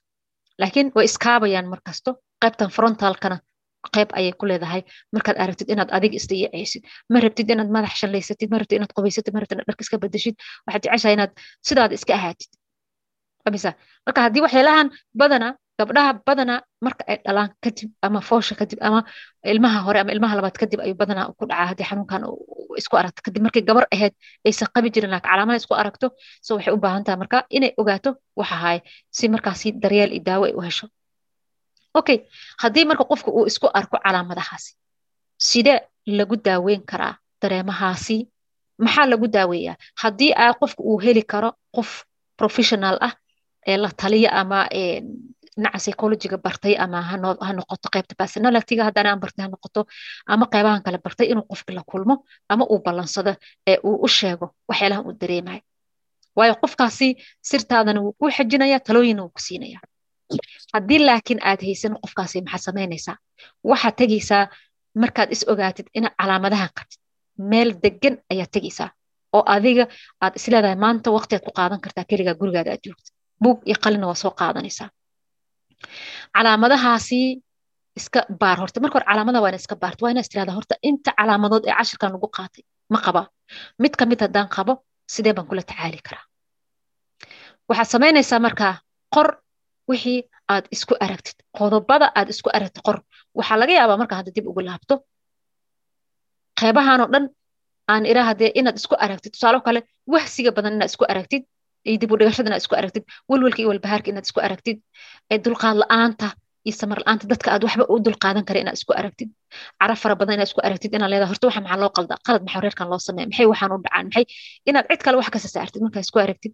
Laakiin 0.60 0.92
way 0.96 1.04
iskaabayaan 1.04 1.68
markasto. 1.72 2.10
Qaybtan 2.42 2.70
frontalkana 2.76 3.36
qayb 3.96 4.08
ayay 4.18 4.32
ku 4.40 4.44
leedahay. 4.50 4.82
Markaad 5.14 5.36
aragtid 5.42 5.68
inaad 5.74 5.90
adiga 5.96 6.16
isdayacaysid 6.20 6.82
ma 7.12 7.18
rabtid 7.24 7.48
inaad 7.54 7.70
madax 7.76 7.94
shalleysatid 8.00 8.48
ma 8.52 8.56
rabtid 8.60 8.76
inaad 8.80 8.92
qubaysatid 8.96 9.32
ma 9.34 9.40
rabtid 9.42 9.56
inaad 9.58 9.68
dharka 9.70 9.82
iska 9.86 9.96
bedeshid 10.04 10.34
waxaad 10.66 10.82
jeceshahay 10.84 11.14
inaad 11.18 11.32
sidaada 11.68 11.94
iska 11.98 12.12
ahaatid. 12.18 12.50
Famisa 13.44 13.70
marka 14.06 14.20
haddii 14.26 14.42
waxyaalahan 14.46 14.88
badana 15.20 15.48
gabdhaha 15.80 16.12
badana 16.28 16.54
marka 16.86 17.02
ay 17.10 17.16
dhalaan 17.26 17.50
kadib 17.64 17.88
ama 18.06 18.20
foosha 18.28 18.54
kadib 18.60 18.78
ama 18.88 19.00
ilmaha 19.52 19.78
hore 19.86 19.98
ama 20.02 20.10
ilmaha 20.14 20.34
labaad 20.38 20.56
kadib 20.62 20.78
ayuu 20.84 20.96
badanaa 21.02 21.26
ku 21.38 21.44
dhacaa. 21.50 21.66
Haddii 21.70 21.86
xanuunkan 21.90 22.22
isku 22.80 22.94
aragto 23.00 23.20
kadib 23.26 23.42
markay 23.46 23.62
gabar 23.68 23.84
ahayd 23.94 24.14
aysan 24.48 24.68
qabi 24.74 24.88
jirin 24.94 25.10
laakiin 25.14 25.30
calaamada 25.32 25.58
isku 25.62 25.74
aragto 25.82 26.06
so 26.46 26.50
waxay 26.56 26.72
u 26.76 26.80
baahan 26.84 27.02
tahay 27.06 27.18
marka 27.22 27.38
inay 27.56 27.70
ogaato 27.80 28.10
waxa 28.40 28.56
haye 28.64 28.80
si 29.16 29.24
markaasi 29.34 29.68
daryeel 29.82 30.10
iyo 30.16 30.22
daawo 30.28 30.44
ay 30.50 30.54
u 30.58 30.60
hesho 30.66 30.86
okay 31.94 32.18
haddii 32.62 32.84
marka 32.84 33.04
qofka 33.04 33.30
uu 33.30 33.46
isku 33.46 33.66
arko 33.74 33.96
calaamadahaasi 34.04 34.74
sidee 35.38 35.80
lagu 36.06 36.36
daaweyn 36.36 36.82
karaa 36.90 37.14
dareemahaasi 37.42 38.16
maxaa 38.78 39.06
lagu 39.10 39.26
daaweeyaa? 39.28 39.76
Haddii 40.02 40.32
a 40.36 40.54
qofka 40.60 40.82
uu 40.82 40.98
heli 41.04 41.22
karo 41.22 41.50
qof 41.76 42.04
professional 42.36 42.96
ah 43.00 43.12
ee 43.66 43.76
la 43.76 43.90
taliya 44.00 44.30
ama 44.40 44.66
dhinaca 44.70 45.78
psychologiga 45.78 46.36
bartay 46.44 46.74
ama 46.84 47.02
ha 47.02 47.16
noqoto 47.58 47.88
qaybta 47.94 48.14
personalityga 48.20 48.84
haddana 48.88 49.10
aan 49.12 49.20
bartay 49.20 49.42
ha 49.44 49.48
noqoto 49.54 49.80
ama 50.26 50.46
qaybahan 50.52 50.82
kale 50.86 50.98
bartay 51.04 51.26
inuu 51.32 51.46
qofka 51.50 51.72
la 51.74 51.82
kulmo 51.90 52.14
ama 52.48 52.64
uu 52.72 52.78
ballansado 52.84 53.32
ee 53.70 53.78
uu 53.88 53.96
u 54.04 54.08
sheego 54.08 54.46
waxyaalahan 54.68 55.04
uu 55.06 55.12
dareemayo. 55.20 55.60
Waayo 56.36 56.54
qofkaasi 56.62 57.08
sirtaadana 57.50 58.00
wuu 58.00 58.12
kuu 58.18 58.30
xejinaya 58.36 58.78
talooyinna 58.86 59.22
wuu 59.22 59.32
ku 59.36 59.40
siinaya 59.46 59.80
haddii 60.78 61.00
laakiin 61.08 61.40
aad 61.50 61.60
haysan 61.68 61.92
qofkaasi 62.02 62.38
maxaad 62.46 62.62
samaynaysaa 62.68 63.16
waxaad 63.70 63.94
tegaysaa 64.02 64.42
markaad 65.02 65.28
is 65.34 65.42
ogaatid 65.52 65.86
inaad 65.98 66.14
calaamadahan 66.20 66.70
qabtid 66.78 67.00
meel 67.50 67.70
degan 67.84 68.14
ayaad 68.32 68.50
tegaysaa 68.56 68.90
oo 69.36 69.42
adiga 69.56 69.84
aad 70.24 70.34
isleedahay 70.38 70.76
maanta 70.84 71.08
waqtiaad 71.16 71.42
ku 71.46 71.52
qaadan 71.58 71.80
kartaa 71.84 72.04
keligaa 72.10 72.36
gurigaada 72.40 72.70
aad 72.74 72.82
joogta 72.86 73.10
buug 73.42 73.58
iyo 73.68 73.76
qalina 73.84 74.06
waa 74.10 74.18
soo 74.22 74.32
qaadanaysaa 74.40 74.88
calaamadahaasi 76.34 77.20
iska 78.00 78.20
baar 78.40 78.58
horta. 78.60 78.80
Marka 78.80 78.94
hore 78.98 79.06
calaamada 79.10 79.40
waa 79.44 79.54
iska 79.62 79.76
baarto. 79.82 80.00
Waa 80.04 80.10
ina 80.10 80.20
istirahda 80.20 80.52
horta. 80.58 80.74
Inta 80.88 81.10
calaamadood 81.18 81.64
ee 81.68 81.74
cashirkan 81.78 82.12
lagu 82.14 82.28
qaatay 82.36 82.62
ma 82.92 82.98
qabaa 83.06 83.26
mid 83.82 83.92
ka 83.98 84.04
mid 84.10 84.20
haddaan 84.24 84.48
qabo 84.56 84.72
sidee 85.14 85.32
baan 85.36 85.46
kula 85.50 85.62
tacaali 85.70 85.98
karaa? 86.06 86.24
Waxaad 87.68 87.88
samaynaysaa 87.94 88.40
markaa 88.46 88.74
qor 89.14 89.28
wixii 89.90 90.18
aad 90.52 90.64
isku 90.74 90.94
aragtid 91.04 91.36
qodobada 91.58 92.06
aad 92.18 92.28
isku 92.34 92.48
aragtid 92.56 92.82
qor. 92.86 92.98
Waxaa 93.38 93.58
laga 93.62 93.72
yaabaa 93.78 94.00
markaa 94.02 94.18
hadda 94.20 94.32
dib 94.36 94.46
ugu 94.50 94.60
laabto 94.68 94.94
qeybahan 96.60 97.00
oo 97.04 97.08
dhan 97.14 97.24
aan 97.92 98.04
irahdee 98.12 98.50
inaad 98.60 98.76
isku 98.80 98.94
aragtid 99.04 99.32
tusaalo 99.34 99.58
kale 99.66 99.80
wahsiga 100.12 100.50
badan 100.56 100.72
inaad 100.76 100.90
isku 100.92 101.04
aragtid 101.12 101.42
iyo 101.88 101.98
dib 102.00 102.10
u 102.12 102.16
inaad 102.20 102.62
isku 102.64 102.74
aragtid 102.80 103.04
welwelka 103.30 103.60
iyo 103.62 103.68
walbahaarka 103.72 104.08
inaad 104.12 104.26
isku 104.28 104.40
aragtid 104.46 104.78
dulqaad 105.44 105.76
la'aanta 105.82 106.28
iyo 106.66 106.74
samar 106.80 106.98
la'aanta 107.02 107.24
dadka 107.32 107.48
aad 107.54 107.62
waxba 107.66 107.84
u 107.92 107.94
dulqaadan 108.06 108.44
kara 108.48 108.58
inaad 108.64 108.76
isku 108.80 108.92
aragtid. 109.00 109.30
Carab 109.80 109.98
fara 110.02 110.14
badan 110.20 110.34
inaad 110.36 110.48
isku 110.50 110.60
aragtid 110.68 110.90
inaad 110.96 111.10
leedahay 111.12 111.30
horta 111.32 111.46
waxa 111.48 111.60
maxaa 111.64 111.80
loo 111.82 111.90
qaldaa 111.96 112.18
qalad 112.26 112.42
maxaa 112.46 112.62
reerkan 112.64 112.88
loo 112.92 113.00
sameeya? 113.08 113.26
Maxay 113.30 113.46
waxaan 113.52 113.70
u 113.74 113.78
dhacaan? 113.84 114.04
Maxay? 114.08 114.24
Inaad 114.68 114.84
cid 114.90 115.00
kale 115.06 115.16
wax 115.20 115.28
kasa 115.34 115.48
saartid 115.54 115.80
markaa 115.86 116.02
isku 116.06 116.18
aragtid 116.26 116.52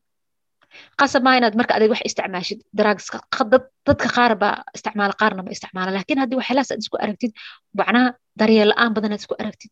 qasab 1.01 1.23
maa 1.27 1.37
inaad 1.39 1.55
marka 1.61 1.73
adig 1.77 1.91
wax 1.93 2.01
isticmaashid. 2.09 2.59
Drugska 2.79 3.19
dadka 3.87 4.09
qaar 4.17 4.33
isticmaala 4.77 5.15
qaarna 5.21 5.43
ma 5.47 5.51
isticmaala. 5.57 5.91
Laakiin 5.97 6.19
haddii 6.23 6.39
waxyaalahaas 6.41 6.71
aad 6.73 6.81
isku 6.85 6.97
aragtid 7.05 7.33
macnaha 7.79 8.09
daryeel 8.41 8.69
la'aan 8.73 8.93
badan 8.97 9.13
aad 9.15 9.23
isku 9.25 9.35
aragtid 9.43 9.71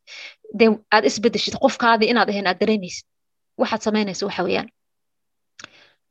dee 0.59 0.71
aad 0.95 1.05
isbedeshid 1.11 1.55
qofkaadii 1.65 2.09
inaad 2.13 2.29
ahayn 2.33 2.47
aad 2.51 2.59
dareemaysid. 2.63 3.05
Waxaad 3.61 3.83
samaynaysa 3.87 4.27
waxa 4.29 4.43
weeyaan. 4.47 4.69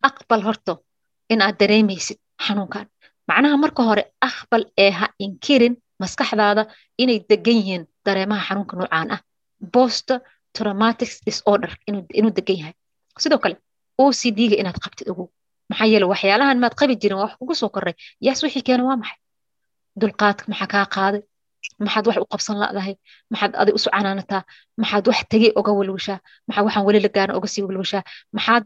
Aqbal 0.09 0.41
horto 0.47 0.73
inaad 1.33 1.55
dareemaysid 1.61 2.17
xanuunkan 2.45 2.85
macnaha 3.29 3.57
marka 3.63 3.81
hore 3.89 4.03
aqbal 4.29 4.63
ee 4.85 4.91
ha 4.99 5.05
inkirin 5.25 5.73
maskaxdaada 6.01 6.63
inay 7.03 7.19
degan 7.29 7.55
yihiin 7.59 7.83
dareemaha 8.05 8.41
xanuunka 8.47 8.73
noocaan 8.79 9.09
ah. 9.15 9.21
Post 9.75 10.07
traumatic 10.57 11.09
disorder 11.25 11.71
inuu 12.17 12.31
degan 12.37 12.57
yahay. 12.61 12.73
Sidoo 13.23 13.39
kale 13.43 13.55
ocd-ga 14.03 14.55
inaad 14.61 14.77
qabtid 14.83 15.07
ogow 15.11 15.27
maxaa 15.69 15.87
yeele 15.91 16.05
waxyaalahan 16.11 16.57
maad 16.63 16.73
qabi 16.79 16.93
jirin 17.01 17.17
waa 17.19 17.25
wax 17.27 17.33
kugu 17.39 17.53
soo 17.61 17.69
korray 17.75 17.95
yaas 18.25 18.39
wixii 18.43 18.63
keena 18.67 18.83
waa 18.89 18.97
maxay? 19.01 19.19
Dulqaadka 19.99 20.43
maxaa 20.51 20.69
kaa 20.73 20.85
qaaday? 20.95 21.21
Maxaad 21.85 22.05
wax 22.07 22.17
u 22.23 22.27
qabsan 22.33 22.55
ladahay? 22.61 22.95
Maxaad 23.31 23.51
adig 23.61 23.73
usu 23.77 23.89
canaanataa? 23.95 24.41
Maxaad 24.81 25.03
wax 25.09 25.19
tegey 25.31 25.51
oga 25.59 25.71
walwashaa? 25.79 26.19
Maxaa 26.47 26.63
waxaan 26.67 26.85
weli 26.87 26.99
la 27.05 27.09
gaana 27.15 27.33
oga 27.37 27.47
sii 27.53 27.63
walwashaa? 27.67 28.03
Maxaad 28.35 28.63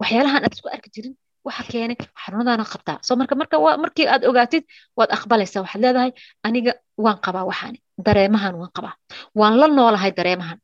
waxyaalahan 0.00 0.40
aad 0.44 0.52
isku 0.56 0.68
arki 0.74 0.88
jirin? 0.94 1.14
Waxa 1.46 1.62
keenay 1.72 1.96
xanuunadaana 2.22 2.64
qabtaa. 2.72 2.96
Soo 3.06 3.16
marka 3.20 3.34
marka 3.40 3.56
markii 3.84 4.06
aad 4.14 4.22
ogaatid 4.30 4.64
waad 4.98 5.10
aqbalaysaa. 5.16 5.60
Waxaad 5.64 5.80
leedahay 5.84 6.10
aniga 6.46 6.72
waan 7.04 7.18
qabaa 7.24 7.44
waxaani. 7.50 7.78
Dareemahan 8.06 8.54
waan 8.60 8.72
qabaa. 8.76 8.94
Waan 9.38 9.54
la 9.60 9.66
noolahay 9.76 10.12
dareemahan 10.18 10.58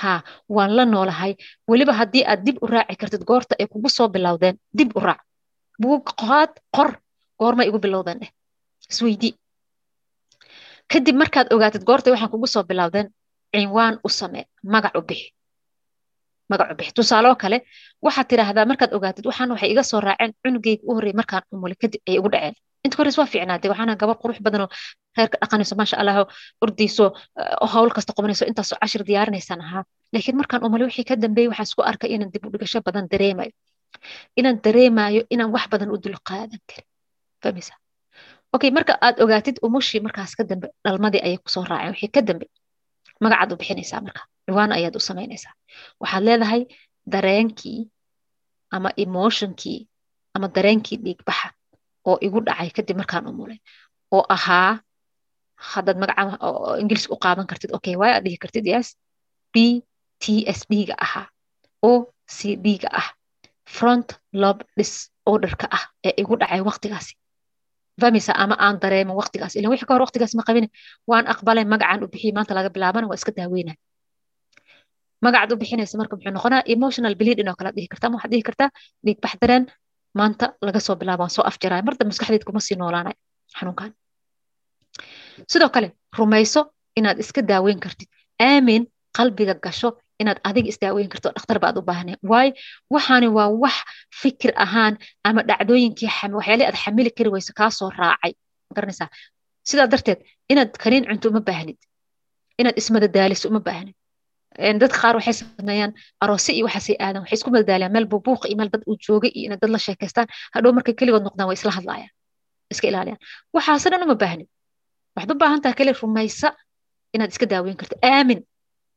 ha 0.00 0.12
waan 0.56 0.70
la 0.76 0.84
noolahay. 0.84 1.32
Weliba 1.70 1.92
haddii 2.00 2.24
aad 2.30 2.40
dib 2.46 2.56
u 2.64 2.66
raaci 2.66 2.96
kartid 3.00 3.24
goorta 3.30 3.54
ay 3.60 3.66
kugu 3.72 3.88
soo 3.96 4.08
bilowdeen 4.14 4.56
dib 4.78 4.90
u 4.96 5.00
raac. 5.00 5.20
Buug 5.82 6.04
qaad 6.22 6.50
qor. 6.76 6.90
Goormay 7.40 7.66
igu 7.68 7.78
bilowdeen 7.84 8.18
dheh 8.20 8.32
isweydii 8.90 9.32
kadib 10.92 11.16
markaad 11.20 11.46
ogaatid 11.54 11.84
goortay 11.88 12.12
waxaan 12.12 12.30
kugu 12.34 12.46
soo 12.54 12.62
bilowdeen 12.70 13.08
cinwaan 13.54 13.94
u 14.06 14.08
samee 14.18 14.44
magac 14.72 14.94
u 14.98 15.02
bixi 15.08 15.28
magac 16.52 16.68
u 16.72 16.74
bixi 16.78 16.92
tusaaloo 16.98 17.34
kale. 17.42 17.58
Waxaad 18.06 18.26
tidhaahdaa 18.30 18.66
markaad 18.70 18.90
ogaatid 18.96 19.24
waxaan 19.30 19.50
waxay 19.54 19.70
iga 19.72 19.82
soo 19.90 20.00
raaceen 20.06 20.32
cunugeyga 20.42 20.82
u 20.88 20.92
horreeyay 20.96 21.16
markaan 21.20 21.42
umulay 21.54 21.76
kadib 21.82 22.00
ay 22.08 22.14
igu 22.20 22.28
dhaceen. 22.34 22.54
Inta 22.84 22.96
hores 22.98 23.16
waa 23.18 23.28
fiicnaatay 23.32 23.68
waxaana 23.72 23.94
gabar 24.00 24.16
qurux 24.22 24.38
badanoo 24.46 24.68
reerka 25.16 25.36
dhaqanayso 25.42 25.74
maasha 25.80 25.96
allah 26.00 26.16
ordayso 26.64 27.04
howl 27.72 27.90
kasta 27.96 28.12
qabanayso 28.16 28.44
intaasoo 28.50 28.78
cashir 28.82 29.02
diyaarinaysaan 29.08 29.60
ahaa. 29.66 29.82
Laakiin 30.12 30.36
markaan 30.40 30.62
umulay 30.66 30.86
wixii 30.88 31.04
ka 31.10 31.14
dambeeyey 31.24 31.48
waxaan 31.52 31.68
isku 31.70 31.82
arkay 31.90 32.10
inaan 32.14 32.30
dib 32.34 32.42
u 32.46 32.50
dhigasho 32.52 32.78
badan 32.86 33.04
dareemayo. 33.12 33.52
Inaan 34.38 34.56
dareemayo 34.64 35.22
inaan 35.34 35.50
wax 35.54 35.64
badan 35.72 35.88
u 35.94 35.96
dulqaadan 36.04 36.60
karin 36.68 36.86
fahmaysa 37.42 37.74
okay 38.54 38.70
marka 38.76 38.92
aad 39.06 39.16
ogaatid 39.24 39.56
umushii 39.66 40.00
markaas 40.06 40.32
ka 40.38 40.42
dambe 40.50 40.66
dhalmadii 40.84 41.22
ayay 41.26 41.38
ku 41.44 41.48
soo 41.54 41.64
raaceen. 41.70 41.92
Wixii 41.94 42.10
ka 42.16 42.20
dambe 42.28 42.46
magacaad 43.22 43.50
u 43.52 43.56
bixinaysaa 43.60 44.00
marka. 44.06 44.22
Ciwaan 44.46 44.72
ayaad 44.78 44.96
u 44.96 45.00
samaynaysaa 45.08 45.54
waxaad 46.02 46.22
leedahay 46.28 46.62
dareenkii 47.12 47.80
ama 48.76 48.90
emotionkii 49.04 49.80
ama 50.34 50.46
dareenkii 50.56 50.96
dhiigbaxa 51.04 51.48
oo 52.08 52.16
igu 52.26 52.38
dhacay 52.46 52.70
kadib 52.76 52.96
markaan 53.00 53.26
umulay 53.30 53.58
oo 54.16 54.24
ahaa 54.36 54.72
haddaad 55.72 55.98
magaca 56.02 56.22
ingiliis 56.82 57.06
u 57.14 57.16
qaadan 57.24 57.46
kartid 57.50 57.70
okay 57.76 57.94
waay 58.00 58.12
aad 58.16 58.24
dhihi 58.24 58.38
kartid? 58.42 58.64
Yes 58.72 58.88
b 59.52 59.56
t 60.22 60.24
s 60.58 60.60
d 60.70 60.74
ga 60.88 60.94
ahaa. 61.06 61.26
O 61.90 61.92
c 62.36 62.56
d 62.64 62.66
ga 62.82 62.90
ah. 63.00 63.08
Front 63.76 64.08
lob 64.42 64.58
disorderka 64.78 65.66
ah 65.76 65.84
ee 66.06 66.14
igu 66.22 66.34
dhacay 66.40 66.60
waqtigaasi 66.68 67.12
fahmaysa 68.02 68.32
ama 68.42 68.54
aan 68.64 68.76
dareemin 68.82 69.16
waqtigaas. 69.20 69.52
Ilan 69.58 69.70
wixii 69.72 69.88
ka 69.88 69.94
hor 69.94 70.02
waqtigaas 70.06 70.32
ma 70.38 70.42
qabin 70.48 70.66
waan 71.10 71.24
aqbalay 71.32 71.64
magacaan 71.72 72.04
u 72.04 72.08
bixiyay 72.12 72.32
maanta 72.36 72.52
laga 72.58 72.70
bilaabana 72.74 73.06
waa 73.10 73.18
iska 73.20 73.32
daaweynaa 73.38 73.76
magacaad 75.24 75.50
u 75.52 75.56
bixinaysa 75.62 75.94
marka 76.00 76.14
muxuu 76.16 76.32
noqonaa 76.38 76.62
emotional 76.74 77.14
bleeding 77.20 77.48
oo 77.50 77.56
kale 77.60 77.70
dhihi 77.76 77.88
kartaa 77.92 78.08
ama 78.08 78.16
waxaad 78.18 78.32
dhihi 78.32 78.44
kartaa 78.48 78.68
dhiig 79.04 79.18
bax 79.24 79.32
dareen 79.42 79.64
maanta 80.18 80.44
laga 80.66 80.80
soo 80.86 80.96
bilaabo 81.00 81.24
soo 81.36 81.44
afjaraay. 81.50 81.82
Marda 81.86 82.04
maskaxdeed 82.10 82.44
kuma 82.48 82.60
sii 82.66 82.76
noolaanay 82.80 83.14
xanuunkan 83.58 83.90
sidoo 85.52 85.70
kale 85.74 85.88
rumayso 86.18 86.60
inaad 86.98 87.18
iska 87.22 87.40
daaweyn 87.50 87.80
kartid. 87.84 88.08
Aamin 88.48 88.82
qalbiga 89.16 89.54
gasho 89.64 89.88
inaad 90.20 90.38
adiga 90.48 90.68
isdaaweyn 90.72 91.08
karto 91.12 91.28
dhakhtar 91.36 91.58
baad 91.64 91.76
u 91.80 91.82
baahnay 91.90 92.16
waayo 92.30 92.52
waxaani 92.94 93.28
waa 93.36 93.48
wax 93.62 93.76
fikir 94.22 94.50
ahaan 94.64 94.94
ama 95.28 95.40
dhacdooyinkii 95.48 96.08
waxyaalii 96.38 96.66
aad 96.68 96.78
xamili 96.84 97.10
kari 97.18 97.30
weyso 97.34 97.52
kaa 97.58 97.70
soo 97.78 97.90
raacay 98.00 98.32
garanaysaa? 98.76 99.08
Sidaa 99.68 99.86
darteed 99.92 100.20
inaad 100.52 100.70
kaniin 100.82 101.04
cunto 101.08 101.28
uma 101.32 101.40
baahnid. 101.48 101.78
Inaad 102.60 102.76
ismadadaaliso 102.80 103.48
uma 103.52 103.60
baahnid. 103.68 103.94
Dadka 104.82 104.98
qaar 105.02 105.14
waxay 105.18 105.34
sameeyaan 105.40 105.92
aroose 106.22 106.50
iyo 106.56 106.64
waxaasay 106.68 106.96
aadan. 107.04 107.20
Waxay 107.22 107.36
isku 107.38 107.50
madadaaliyaan 107.54 107.92
meel 107.96 108.06
buubuuqa 108.12 108.46
iyo 108.48 108.56
meel 108.60 108.70
dad 108.74 108.82
uu 108.90 108.96
joogay 109.06 109.30
iyo 109.36 109.44
inaad 109.48 109.60
dad 109.62 109.70
la 109.74 109.78
sheekaystaan. 109.86 110.28
Hadhow 110.54 110.72
markay 110.76 110.94
keligood 111.00 111.24
noqdaan 111.26 111.48
way 111.50 111.56
isla 111.60 111.72
hadlaayaan 111.78 112.12
iska 112.72 112.86
ilaaliyaan. 112.90 113.20
Waxaase 113.54 113.86
dhan 113.92 114.02
uma 114.06 114.16
baahnid. 114.22 114.48
Waxaad 115.16 115.30
u 115.32 115.38
baahan 115.42 115.60
rumaysa 116.02 116.48
inaad 117.14 117.30
iska 117.34 117.46
daaweyn 117.52 117.76
karto. 117.80 117.96
Aamin. 118.12 118.40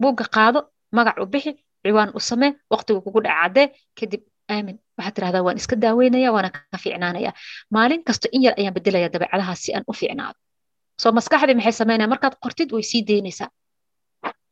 Buugga 0.02 0.26
qaado 0.36 0.60
magac 0.98 1.18
u 1.24 1.26
bixi 1.34 1.52
ciwaan 1.84 2.10
u 2.18 2.20
samee 2.30 2.52
waqtigu 2.74 3.00
kugu 3.06 3.20
dhaca 3.26 3.40
caddee 3.44 3.68
kadib 4.00 4.22
aamin 4.54 4.78
waxaad 4.98 5.14
tirahdaa 5.16 5.44
waan 5.46 5.58
iska 5.62 5.76
daaweynaya 5.84 6.30
waana 6.36 6.50
ka 6.54 6.78
fiicnaanaya. 6.84 7.32
Maalin 7.76 8.02
kasta 8.08 8.28
in 8.36 8.42
yar 8.46 8.54
ayaan 8.60 8.74
bedelaya 8.78 9.10
dabeecadahaas 9.14 9.60
si 9.64 9.70
aan 9.76 9.84
u 9.88 9.94
fiicnaado. 10.00 10.38
Soo 11.02 11.12
maskaxdii 11.18 11.56
maxay 11.60 11.76
samaynaya 11.82 12.08
markaad 12.14 12.36
qortid 12.44 12.70
way 12.76 12.84
sii 12.92 13.02
deynaysaa 13.10 13.50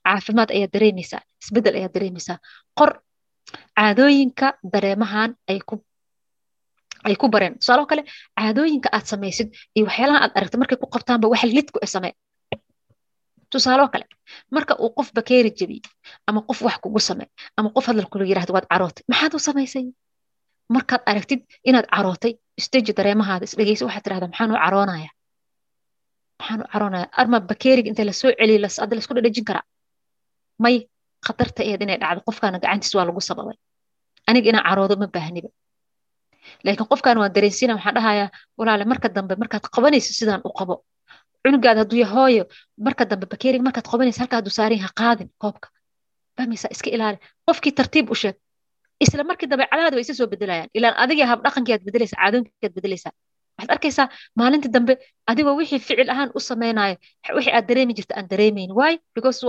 caafimaad 0.05 0.49
ayaad 0.55 0.71
dareemaysaa. 0.75 1.21
Isbedel 1.43 1.75
ayaad 1.79 1.93
dareemaysaa. 1.95 2.37
Qor 2.77 2.89
caadooyinka 3.77 4.47
dareemahan 4.73 5.31
ay 5.51 5.59
ku 5.69 5.75
ay 7.07 7.15
ku 7.15 7.27
bareen. 7.33 7.53
Tusaalo 7.59 7.85
kale 7.85 8.03
caadooyinka 8.39 8.89
aad 8.95 9.05
samaysid 9.11 9.47
iyo 9.75 9.85
waxyaalaha 9.89 10.19
aad 10.25 10.31
aragtay 10.37 10.59
markay 10.61 10.77
ku 10.81 10.87
qabtaanba 10.95 11.27
wax 11.33 11.43
lidku 11.57 11.77
e 11.85 11.87
samee 11.95 12.13
tusaalo 13.51 13.85
kale 13.93 14.05
marka 14.55 14.73
uu 14.83 14.89
qof 14.97 15.07
bakeeri 15.17 15.51
jebiye 15.59 15.81
ama 16.27 16.39
qof 16.49 16.59
wax 16.67 16.75
kugu 16.83 16.99
samee 17.09 17.27
ama 17.57 17.69
qof 17.75 17.85
hadal 17.89 18.07
kula 18.11 18.23
yiraahdo 18.31 18.51
waad 18.55 18.67
carootay 18.71 19.03
maxaad 19.11 19.33
u 19.37 19.39
samaysay? 19.47 19.85
Markaad 20.75 21.01
aragtid 21.11 21.41
inaad 21.69 21.87
carootay 21.95 22.33
isteji 22.59 22.91
dareemahaada 22.97 23.43
isdhegeysa 23.49 23.83
waxaad 23.87 24.03
tirahdaa 24.05 24.29
maxaan 24.31 24.51
caroonaya? 24.65 25.09
Maxaan 26.39 26.61
caroonaya? 26.73 27.07
Arma 27.21 27.37
bakeeriga 27.51 27.89
inta 27.91 28.03
la 28.09 28.13
soo 28.21 28.31
celiyo 28.39 28.57
hadda 28.81 28.95
la 28.95 29.01
isku 29.03 29.13
dhadhajin 29.17 29.45
karaa. 29.49 29.65
May 30.63 30.75
khatarta 31.25 31.61
eed 31.69 31.81
inay 31.85 31.97
dhacdo 32.01 32.21
qofkaana 32.27 32.57
gacantiis 32.63 32.93
waa 32.97 33.05
lagu 33.09 33.21
sababay. 33.29 33.57
Aniga 34.29 34.47
inaan 34.51 34.65
caroodo 34.69 34.95
ma 35.01 35.07
baahniba. 35.15 35.49
Laakiin 36.65 36.87
qofkaan 36.91 37.17
waan 37.21 37.33
dareensiina 37.35 37.73
waxaan 37.77 37.95
dhahayaa 37.97 38.27
walaale 38.59 38.85
marka 38.91 39.07
dambe 39.15 39.33
markaad 39.41 39.63
qabanayso 39.75 40.11
sidaan 40.19 40.41
u 40.47 40.51
qabo 40.59 40.75
cunugaada 41.43 41.79
hadduu 41.83 41.99
ya 42.03 42.07
hooyo 42.15 42.43
marka 42.85 43.03
dambe 43.11 43.25
bakeeriga 43.33 43.63
markaad 43.67 43.87
qabanayso 43.91 44.19
halkaa 44.23 44.37
hadduu 44.39 44.53
saarin 44.59 44.79
ha 44.85 44.89
qaadin 45.01 45.29
koobka. 45.41 45.67
Fahmaysa 46.37 46.67
iska 46.75 46.89
ilaali. 46.95 47.17
Qofkii 47.47 47.73
tartiib 47.79 48.07
u 48.13 48.15
sheeg. 48.21 48.35
Isla 49.03 49.23
markii 49.29 49.47
dambe 49.51 49.65
cadaada 49.71 49.95
way 49.97 50.03
isa 50.05 50.13
soo 50.19 50.27
bedelayaan 50.33 50.69
ilaan 50.77 50.95
adigii 51.03 51.27
hab 51.31 51.39
dhaqankii 51.45 51.73
aad 51.75 51.83
bedelaysaa 51.87 52.17
caadooyinkii 52.21 52.65
aad 52.67 52.75
bedelaysaa 52.77 53.13
waxaad 53.57 53.71
arkaysaa 53.75 54.07
maalintii 54.39 54.71
dambe 54.75 54.93
adigoo 55.31 55.55
wixii 55.59 55.79
ficil 55.85 56.09
ahaan 56.13 56.29
u 56.37 56.39
samaynayo 56.49 56.95
wixii 57.37 57.53
aad 57.57 57.65
dareemi 57.69 57.93
jirta 57.97 58.13
aan 58.17 58.27
dareemayn. 58.31 58.71
Why? 58.79 58.93
Because 59.15 59.39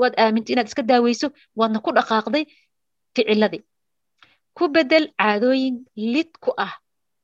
waad 0.00 0.14
aamintay 0.22 0.52
inaad 0.54 0.68
iska 0.70 0.82
daaweyso 0.90 1.26
waadna 1.58 1.78
ku 1.84 1.90
dhaqaaqday 1.98 2.44
ficiladii 3.16 3.62
ku 4.56 4.68
bedel 4.74 5.04
caadooyin 5.20 5.76
lid 6.14 6.30
ku 6.44 6.50
ah 6.66 6.72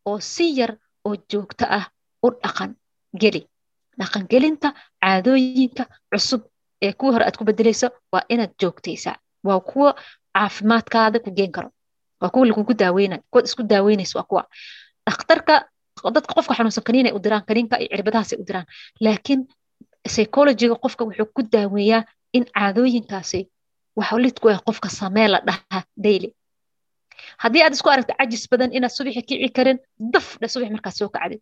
oo 0.09 0.19
si 0.33 0.47
yar 0.59 0.73
oo 1.07 1.15
joogto 1.31 1.65
ah 1.79 1.85
u 2.27 2.29
dhaqan 2.43 2.71
geli 3.23 3.43
dhaqangelinta 4.01 4.69
caadooyinka 5.03 5.85
cusub 6.13 6.43
ee 6.85 6.93
kuwa 6.99 7.13
hore 7.13 7.25
aad 7.27 7.37
ku 7.39 7.45
bedelayso 7.49 7.89
waa 8.13 8.25
inaad 8.29 8.53
joogtaysaa 8.61 9.17
waa 9.47 9.61
kuwa 9.71 9.91
caafimaadkaada 10.35 11.19
ku 11.25 11.31
geen 11.39 11.53
karo. 11.53 11.69
Waa 12.21 12.31
kuwa 12.31 12.47
lagugu 12.47 12.75
daaweynayo 12.75 13.23
kuwaad 13.31 13.47
isku 13.47 13.63
daaweynayso 13.63 14.19
waa 14.19 14.27
kuwa. 14.31 14.43
Dhakhtarka 15.07 15.55
dadka 16.15 16.35
qofka 16.35 16.55
xanuunsan 16.55 16.85
kaniinay 16.85 17.13
u 17.17 17.19
diraan 17.25 17.45
kaniinka 17.49 17.77
iyo 17.81 17.89
cirbadahaasay 17.97 18.39
u 18.43 18.45
diraan. 18.49 18.67
Laakiin 19.01 19.41
psychologiga 20.07 20.75
qofka 20.85 21.05
wuxuu 21.05 21.27
ku 21.35 21.43
daaweeyaa 21.55 22.03
in 22.37 22.45
caadooyinkaasi 22.55 23.41
wax 23.97 24.13
lid 24.25 24.37
ku 24.41 24.49
ah 24.51 24.61
qofka 24.67 24.89
samee 24.89 25.29
la 25.29 25.39
dhaha 25.47 25.81
daily. 26.05 26.29
Haddii 27.43 27.63
aad 27.63 27.73
isku 27.77 27.89
aragto 27.91 28.15
cajis 28.19 28.45
badan 28.51 28.71
inaad 28.77 28.91
subaxi 28.97 29.23
kici 29.29 29.49
karin 29.57 29.79
daf 30.13 30.27
dhe 30.41 30.49
subax 30.49 30.71
markaad 30.77 30.95
soo 30.99 31.09
kacdid 31.15 31.41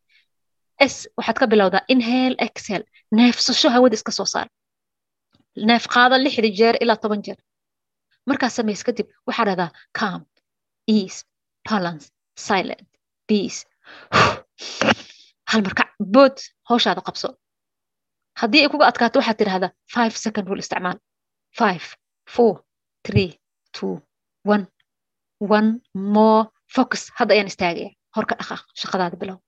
s 0.91 0.95
waxaad 1.19 1.39
ka 1.41 1.47
bilowdaa 1.53 1.85
inhale 1.95 2.37
excel 2.47 2.83
neefsasho 3.17 3.69
hawada 3.75 3.95
iska 3.99 4.13
soo 4.19 4.29
saar. 4.35 4.49
Neef 5.69 5.85
qaada 5.95 6.17
lixda 6.25 6.49
jeer 6.59 6.77
ilaa 6.83 6.97
toban 7.03 7.23
jeer. 7.27 7.39
Markaad 8.29 8.53
samays 8.57 8.83
kadib 8.87 9.07
waxaa 9.27 9.47
dhahdaa 9.49 9.71
calm 9.99 10.23
ease 10.97 11.19
balance 11.69 12.07
silent 12.47 12.89
peace. 13.29 13.59
Hal 15.51 15.63
bood 16.15 16.37
howshaada 16.69 17.03
qabso. 17.09 17.29
Haddii 18.41 18.63
ay 18.65 18.71
kuga 18.73 18.87
adkaato 18.91 19.19
waxaad 19.21 19.39
tidhahdaa 19.41 19.73
five 19.95 20.15
second 20.25 20.45
rule 20.49 20.63
isticmaal. 20.65 20.99
Five 21.61 21.85
four 22.35 22.55
three 23.07 23.31
two 23.77 23.95
one. 24.55 24.65
One 25.57 25.69
more 25.95 26.43
focus. 26.77 27.03
Hadda 27.19 27.35
ayaan 27.35 27.51
istaagaya 27.53 27.91
horka 28.17 28.35
dhaqaaq 28.41 28.63
shaqadaada 28.81 29.17
bilow 29.23 29.39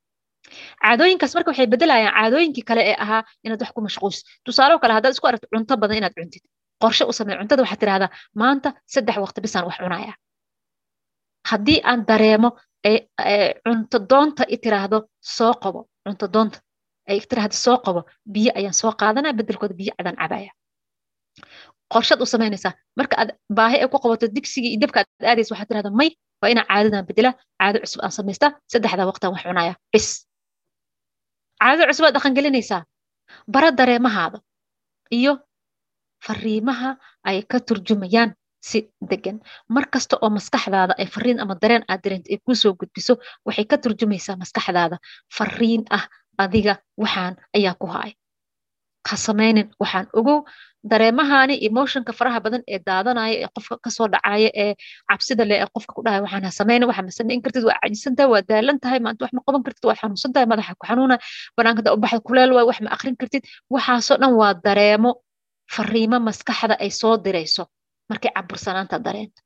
caadooyinkaas 0.85 1.33
marka 1.37 1.49
waxay 1.53 1.67
bedelayaan 1.75 2.15
caadooyinkii 2.19 2.65
kale 2.71 2.83
ee 2.91 2.97
ahaa 3.05 3.23
inaad 3.47 3.61
wax 3.63 3.71
ku 3.77 3.81
mashquulsid 3.87 4.25
tusaalo 4.47 4.75
kale 4.83 4.93
haddaad 4.97 5.15
isku 5.17 5.27
aragto 5.31 5.47
cunto 5.55 5.75
badan 5.83 5.97
inaad 6.01 6.15
cuntid 6.19 6.43
qorshe 6.83 7.05
u 7.11 7.13
samee 7.19 7.37
cuntada 7.41 7.63
waxaad 7.65 7.81
tidhahdaa 7.83 8.11
maanta 8.41 8.69
saddex 8.95 9.17
waqti 9.25 9.41
bisaan 9.45 9.65
wax 9.69 9.77
cunaya 9.85 10.13
haddii 11.51 11.79
aan 11.91 12.01
dareemo 12.09 12.51
cunto 13.67 13.97
doonta 14.11 14.43
i 14.55 14.57
tiraahdo 14.65 14.99
soo 15.37 15.53
qabo 15.63 15.81
cunto 16.05 16.27
doonta 16.35 16.59
ay 17.11 17.19
tiraahdo 17.31 17.57
soo 17.65 17.77
qabo 17.87 18.01
biyo 18.35 18.51
ayaan 18.59 18.77
soo 18.81 18.93
qaadanaya 19.01 19.35
bedelkooda 19.39 19.75
biyo 19.81 19.93
cadaan 19.99 20.17
cabaya. 20.23 20.53
Qorshaad 21.93 22.21
u 22.25 22.27
samaynaysaa 22.35 22.73
marka 22.99 23.15
aad 23.21 23.31
baahi 23.59 23.77
ay 23.83 23.89
ku 23.93 23.99
qabato 24.05 24.27
digsigii 24.37 24.71
iyo 24.75 24.81
dabka 24.83 24.99
aad 25.01 25.09
aadaysa 25.31 25.51
waxaad 25.55 25.69
tirahdaa 25.71 25.95
may 26.01 26.11
waa 26.43 26.51
inaan 26.53 26.67
caadadan 26.71 27.05
bedela 27.09 27.31
caado 27.61 27.77
cusub 27.85 28.01
aan 28.05 28.13
samaystaa 28.19 28.51
saddexdaa 28.73 29.07
waqtaan 29.11 29.31
wax 29.35 29.43
cunaya 29.49 29.73
bis 29.93 30.07
caado 31.61 31.83
cusub 31.89 32.05
aad 32.07 32.15
dhaqangelinaysaa? 32.17 32.83
Bara 33.53 33.71
dareemahaada 33.79 34.39
iyo 35.19 35.33
fariimaha 36.27 36.91
ay 37.29 37.43
ka 37.51 37.59
turjumayaan 37.61 38.31
si 38.69 38.79
degan 39.11 39.39
mar 39.75 39.85
kasta 39.93 40.17
oo 40.23 40.31
maskaxdaada 40.37 40.95
ay 41.01 41.07
fariin 41.15 41.39
ama 41.43 41.55
dareen 41.63 41.85
aad 41.89 42.01
dareento 42.05 42.29
ay 42.33 42.39
kuu 42.45 42.57
soo 42.63 42.73
gudbiso 42.81 43.13
waxay 43.47 43.67
ka 43.71 43.77
turjumaysaa 43.85 44.37
maskaxdaada. 44.43 44.97
Fariin 45.37 45.83
ah 45.97 46.05
adiga 46.43 46.75
waxaan 47.03 47.35
ayaa 47.57 47.75
ku 47.81 47.87
haay 47.95 48.13
ha 49.09 49.17
samaynin 49.27 49.67
waxaan 49.83 50.07
ogow 50.19 50.39
dareemahani 50.91 51.55
emotionka 51.69 52.13
faraha 52.19 52.41
badan 52.45 52.63
ee 52.73 52.79
daadanaya 52.89 53.35
ee 53.43 53.49
qofka 53.57 53.77
ka 53.85 53.91
soo 53.97 54.07
dhacaya 54.15 54.51
ee 54.65 54.73
cabsida 55.11 55.45
leh 55.51 55.59
ee 55.65 55.69
qofka 55.75 55.93
ku 55.97 56.01
dhahaya 56.05 56.23
waxaan 56.27 56.45
ha 56.49 56.53
samaynin 56.61 56.87
waxaa 56.91 57.07
ma 57.09 57.13
samayn 57.21 57.41
kartid 57.45 57.65
waa 57.69 57.79
cajisan 57.83 58.13
tahay 58.17 58.29
waa 58.35 58.43
daalan 58.51 58.77
tahay 58.85 59.01
maanta 59.05 59.21
wax 59.25 59.33
ma 59.37 59.41
qaban 59.47 59.63
kartid 59.67 59.85
waad 59.89 59.99
xanuunsan 60.03 60.31
tahay 60.35 60.47
madaxa 60.53 60.73
ku 60.81 60.85
xanuuna 60.91 61.17
banaanka 61.57 61.83
da 61.87 61.91
u 61.95 61.99
baxda 62.05 62.21
kuleel 62.29 62.51
waay 62.57 62.67
wax 62.71 62.79
ma 62.85 62.91
akrin 62.97 63.17
kartid. 63.21 63.43
Waxaasoo 63.75 64.17
dhan 64.23 64.33
waa 64.41 64.53
dareemo 64.67 65.11
fariimo 65.75 66.19
maskaxda 66.29 66.75
ay 66.85 66.91
soo 67.01 67.15
dirayso. 67.25 67.65
Markay 68.11 68.31
cabursanaanta 68.37 68.97
dareento 69.07 69.41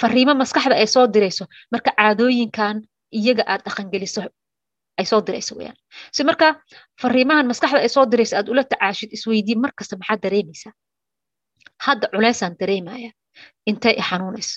fariimo 0.00 0.32
maskaxda 0.42 0.74
ay 0.82 0.86
soo 0.94 1.06
dirayso. 1.14 1.44
Marka 1.72 1.90
caadooyinkan 1.98 2.76
iyaga 3.18 3.42
aad 3.52 3.60
dhaqangeliso 3.66 4.20
ay 4.98 5.06
soo 5.10 5.20
dirayso 5.26 5.52
weyaan 5.58 5.78
si 6.16 6.20
marka 6.28 6.46
fariimahan 7.02 7.46
maskaxda 7.50 7.78
ay 7.86 7.90
soo 7.96 8.04
dirayso 8.12 8.34
aad 8.38 8.48
ula 8.52 8.62
tacaashid 8.72 9.10
isweydii 9.16 9.56
markasta 9.64 9.94
maxaad 10.00 10.20
dareemaysaa 10.24 10.72
hadda 11.86 12.06
culeysaan 12.14 12.54
dareemaya 12.60 13.10
intay 13.70 13.94
xanuunayso 14.08 14.54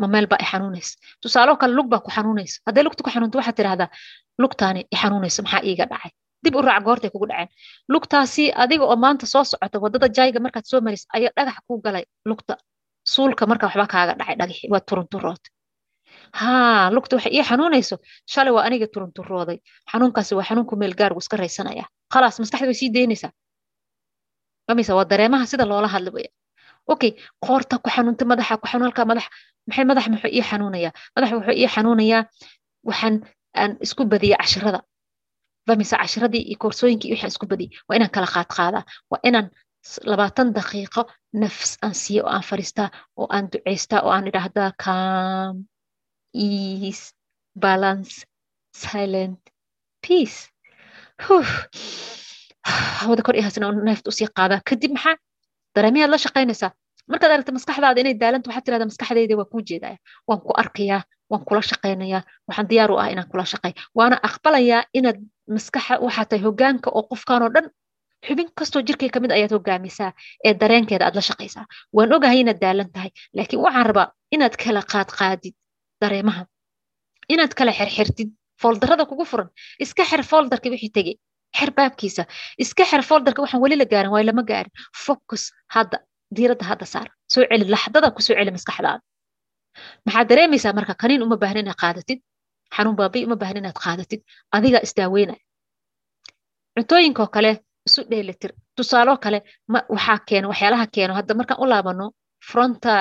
ma 0.00 0.06
meel 0.12 0.26
baa 0.30 0.40
i 0.44 0.46
xanuunaysa 0.52 0.92
tusaalo 1.22 1.52
kale 1.60 1.72
lug 1.78 1.88
baa 1.92 2.00
ku 2.06 2.10
xanuunaysa 2.16 2.56
hadday 2.66 2.82
lugta 2.86 3.00
ku 3.06 3.10
xanuunto 3.14 3.36
waxaad 3.40 3.56
tidhahdaa 3.60 3.88
lugtaani 4.42 4.80
i 4.94 4.96
xanuunayso 5.02 5.40
maxaa 5.44 5.62
iiga 5.70 5.86
dhacay? 5.92 6.12
Dib 6.44 6.54
u 6.58 6.62
raac 6.62 6.82
goortay 6.86 7.10
kugu 7.14 7.26
dhaceen. 7.30 7.48
Lugtaasi 7.92 8.44
adiga 8.62 8.84
oo 8.90 8.96
maanta 9.04 9.26
soo 9.32 9.44
socota 9.50 9.76
waddada 9.84 10.06
jayga 10.16 10.38
markaad 10.44 10.64
soo 10.70 10.80
maraysa 10.86 11.06
ayaa 11.16 11.32
dhagax 11.36 11.58
kuu 11.66 11.78
galay 11.84 12.04
lugta. 12.30 12.54
Suulka 13.12 13.42
marka 13.50 13.64
waxba 13.66 13.86
kaaga 13.94 14.12
dhacay 14.20 14.36
dhagaxi 14.40 14.66
waa 14.72 14.82
turunturood 14.88 15.42
haa 16.40 16.90
lugta 16.94 17.16
waxay 17.16 17.32
ii 17.36 17.44
xanuunayso. 17.50 17.96
Shalay 18.32 18.52
waa 18.56 18.64
aniga 18.68 18.86
turunturooday. 18.94 19.58
Xanuunkaasi 19.90 20.32
waa 20.38 20.46
xanuunku 20.48 20.74
meel 20.80 20.94
gaargu 21.00 21.18
iska 21.24 21.36
raysanaya. 21.42 21.84
Khalaas 22.12 22.36
maskaxda 22.42 22.66
way 22.70 22.74
sii 22.80 22.90
daynaysaa. 22.96 23.32
Mamisa 24.68 24.92
waa 24.98 25.04
dareemaha 25.10 25.46
sida 25.50 25.64
loola 25.70 25.88
hadla 25.94 26.10
waya. 26.16 26.30
Okay 26.92 27.10
qoorta 27.44 27.74
ku 27.84 27.88
xanuunta 27.94 28.24
madaxa 28.30 28.54
ku 28.62 28.66
xanuun 28.70 28.86
halkaa 28.88 29.06
madax. 29.10 29.26
Maxay 29.68 29.84
madax 29.90 30.04
muxuu 30.12 30.30
ii 30.36 30.44
xanuunayaa 30.50 30.92
madax 31.14 31.30
wuxuu 31.36 31.56
ii 31.62 31.68
xanuunayaa 31.74 32.22
waxaan 32.88 33.14
aan 33.60 33.70
isku 33.84 34.02
badiya 34.12 34.36
cashirada 34.42 34.80
famisa 35.68 35.96
cashiradii 36.02 36.42
iyo 36.50 36.56
koorsooyinkii 36.62 37.10
waxaan 37.14 37.32
isku 37.34 37.46
badiyay 37.52 37.70
waa 37.88 37.96
inaan 37.98 38.12
kala 38.14 38.28
qaad 38.34 38.48
qaadaa? 38.56 38.82
Waa 39.10 39.20
inaan 39.28 39.46
labaatan 40.10 40.48
daqiiqo 40.56 41.02
nafs 41.42 41.70
aan 41.84 41.94
siiya 42.02 42.22
oo 42.24 42.30
aan 42.36 42.44
fariistaa 42.50 42.88
oo 43.20 43.26
aan 43.34 43.44
ducaystaa 43.52 44.00
oo 44.06 44.10
aan 44.16 44.26
idhaahdaa 44.30 44.70
calm 44.84 45.56
ease 46.46 47.04
balance 47.64 48.14
silent 48.82 49.40
peace. 50.04 50.38
Hawada 53.00 53.22
kor 53.26 53.36
ihasna 53.40 53.72
neefta 53.88 54.08
u 54.10 54.12
sii 54.18 54.28
qaadaa 54.38 54.60
kadib 54.68 54.92
maxaa? 54.96 55.16
Dareemayaad 55.74 56.10
la 56.14 56.18
shaqaynaysaa 56.24 56.72
markaad 57.12 57.32
aragta 57.34 57.52
maskaxdaada 57.56 58.00
inay 58.02 58.14
daalanta 58.22 58.48
waxaad 58.50 58.64
tirahdaa 58.66 58.90
maskaxdayda 58.90 59.34
waa 59.40 59.50
kuu 59.52 59.62
jeedaya 59.68 59.98
waan 60.28 60.40
ku 60.46 60.52
arkayaa 60.62 61.02
waan 61.30 61.44
kula 61.48 61.62
shaqaynayaa 61.70 62.22
waxaan 62.48 62.68
diyaar 62.70 62.90
u 62.94 62.96
ah 63.02 63.08
inaan 63.12 63.28
kula 63.32 63.44
shaqay. 63.52 63.72
Waana 63.98 64.16
aqbalayaa 64.28 64.82
inaad 64.98 65.18
maskaxa 65.56 65.94
waxaa 66.06 66.26
tahay 66.30 66.42
hogaanka 66.46 66.88
oo 66.96 67.04
qofkanoo 67.10 67.50
dhan 67.54 67.66
xubin 68.26 68.48
kastoo 68.58 68.82
jirkay 68.88 69.10
ka 69.14 69.18
mid 69.22 69.32
ayaad 69.36 69.52
hogaamisaa 69.56 70.12
ee 70.46 70.54
dareenkeeda 70.60 71.04
aad 71.06 71.16
la 71.18 71.24
shaqaysaa. 71.30 71.66
Waan 71.96 72.12
ogahay 72.16 72.38
inaad 72.44 72.60
daalan 72.64 72.90
tahay 72.94 73.10
laakiin 73.36 73.60
waxaan 73.66 73.86
rabaa 73.90 74.08
inaad 74.34 74.54
kala 74.62 74.82
qaadqaadid 74.92 75.54
dareemaha. 76.02 76.42
Inaad 77.32 77.52
kala 77.58 77.72
xirxirtid 77.78 78.28
fooldarada 78.62 79.04
kugu 79.10 79.24
furan. 79.30 79.48
Iska 79.84 80.02
xir 80.10 80.22
fooldarka 80.30 80.68
wixii 80.74 80.92
tegey. 80.96 81.16
Xir 81.58 81.70
baabkiisa. 81.78 82.22
Iska 82.62 82.84
xir 82.90 83.02
fooldarka 83.08 83.42
waxaan 83.44 83.62
weli 83.64 83.76
la 83.76 83.84
gaarin 83.92 84.10
waay 84.14 84.24
lama 84.28 84.42
gaarin. 84.50 84.72
Focus 85.06 85.42
hadda 85.74 85.98
diiradda 86.36 86.64
hadda 86.70 86.86
saar. 86.94 87.08
Soo 87.32 87.42
celi 87.50 87.64
laxdada 87.74 88.10
ku 88.16 88.20
celi 88.26 88.50
maskaxdaada 88.56 89.00
maxaad 90.06 90.26
dareemaysaa 90.30 90.72
marka 90.78 90.94
kaniin 91.02 91.22
uma 91.26 91.36
baahna 91.42 91.60
inaad 91.64 91.78
qaadatid? 91.84 92.18
Xanuun 92.76 92.96
baabi 93.00 93.24
uma 93.26 93.36
baahan 93.40 93.56
inaad 93.62 93.78
qaadatid? 93.84 94.20
Adiga 94.56 94.78
isdaaweynaya 94.86 95.40
cuntooyinkoo 96.74 97.26
kale 97.34 97.50
isu 97.88 98.00
dheelitir. 98.10 98.50
Tusaaloo 98.76 99.16
kale 99.24 99.38
waxaa 99.94 100.18
keeno 100.28 100.46
waxyaalaha 100.52 100.86
keeno. 100.94 101.12
Hadda 101.18 101.34
markaan 101.38 101.60
u 101.62 101.66
laabano 101.72 102.06
fronta 102.50 102.92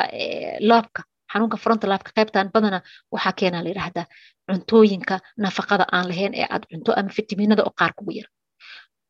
laabka 0.70 1.02
xanuunka 1.32 1.58
fronta 1.64 1.86
laabka 1.92 2.12
qaybtan 2.18 2.48
badana 2.56 2.80
waxaa 3.14 3.34
keena 3.40 3.58
la 3.64 3.70
yidhaahdaa 3.72 4.06
cuntooyinka 4.50 5.16
nafaqada 5.46 5.86
aan 5.96 6.06
lahayn 6.12 6.34
ee 6.42 6.48
aad 6.56 6.64
cunto 6.72 6.92
ama 7.00 7.10
fitamiinada 7.18 7.62
oo 7.68 7.74
qaar 7.80 7.92
kugu 7.98 8.12
yar. 8.20 8.28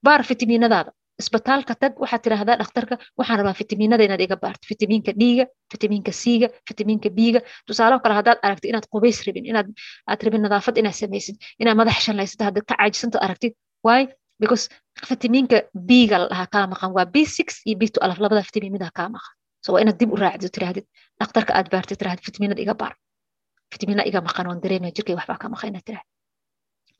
Baar 0.06 0.22
fitamiinadaada 0.30 0.92
isbitaalka 1.22 1.74
tag 1.82 1.94
waxaad 2.04 2.22
tidhaahdaa 2.26 2.58
dhakhtarka 2.62 2.96
waxaan 3.20 3.38
rabaa 3.42 3.56
fitamiinada 3.62 4.04
inaad 4.08 4.22
iga 4.26 4.36
baarto. 4.44 4.64
Fitamiinka 4.72 5.12
dhiiga 5.22 5.46
fitamiinka 5.72 6.12
siiga 6.22 6.48
fitamiinka 6.68 7.10
biiga. 7.18 7.40
Tusaalo 7.68 7.96
kale 8.04 8.14
haddaad 8.20 8.40
aragtid 8.46 8.70
inaad 8.72 8.86
qubays 8.94 9.18
rabin 9.28 9.46
inaad 9.52 9.68
aad 10.12 10.20
rabin 10.26 10.42
nadaafad 10.46 10.76
inaad 10.82 10.96
samaysid 11.02 11.36
inaad 11.62 11.78
madax 11.82 11.98
shanlaysad 12.06 12.42
haddaad 12.48 12.66
ka 12.70 12.76
caajisanta 12.80 13.18
aragtid. 13.26 13.54
Why? 13.88 14.02
Because 14.42 14.64
fitamiinka 15.10 15.58
biiga 15.90 16.18
la 16.32 16.46
kaa 16.54 16.66
maqan 16.74 16.92
waa 16.98 17.06
b 17.14 17.16
six 17.38 17.48
iyo 17.68 17.76
b 17.82 17.84
two 17.94 18.02
alaf 18.06 18.18
labada 18.24 18.42
fitamiinada 18.50 18.90
kaa 18.98 19.10
maqan 19.16 19.34
so 19.68 19.74
waa 19.76 19.82
inaad 19.84 19.98
dib 20.02 20.12
u 20.16 20.18
raacdo 20.24 20.48
tirahdid 20.56 20.86
dhakhtarka 21.20 21.52
aad 21.60 21.68
baartid 21.74 21.98
tirahdid 22.02 22.24
fitamiinada 22.28 22.62
iga 22.66 22.74
baar. 22.82 22.94
Fitamiina 23.74 24.04
iga 24.10 24.20
maqan 24.28 24.48
waan 24.50 24.62
dareemaya 24.64 24.92
jirkay 24.98 25.16
waxbaa 25.20 25.38
ka 25.42 25.48
maqan 25.54 25.70
inaad 25.72 25.86
tirahdid. 25.90 26.10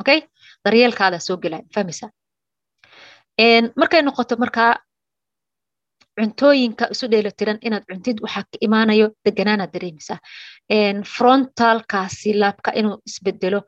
Okay? 0.02 0.20
Daryeelkaadaa 0.66 1.22
soo 1.28 1.38
gelaya 1.44 1.64
fahmaysaa 1.76 2.10
markay 3.82 4.02
noqoto 4.08 4.36
markaa 4.44 4.74
cuntooyinka 6.20 6.86
isu 6.94 7.06
dheelitiran 7.12 7.58
inaad 7.68 7.84
cuntid 7.90 8.18
waxaa 8.26 8.44
ka 8.52 8.58
imaanayo 8.68 9.08
deganaanaad 9.26 9.72
dareemaysaa 9.76 10.20
frontalkaasi 11.16 12.30
laabka 12.42 12.70
inuu 12.80 12.96
isbedelo 13.10 13.60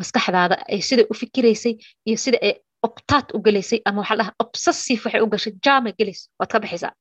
maskaxdaada 0.00 0.56
ay 0.72 0.80
sida 0.88 1.02
u 1.10 1.14
fikiraysay 1.22 1.74
iyo 2.08 2.16
sida 2.24 2.38
ay 2.48 2.52
optaad 2.86 3.26
u 3.36 3.38
gelaysay 3.46 3.80
ama 3.88 3.98
waxaa 4.02 4.18
dhaha 4.20 4.32
obsessive 4.44 5.00
waxay 5.04 5.20
u 5.24 5.28
gashay 5.32 5.52
jaama 5.64 5.90
gelayso 5.98 6.24
waad 6.40 6.50
ka 6.54 6.58
baxaysaa 6.64 6.92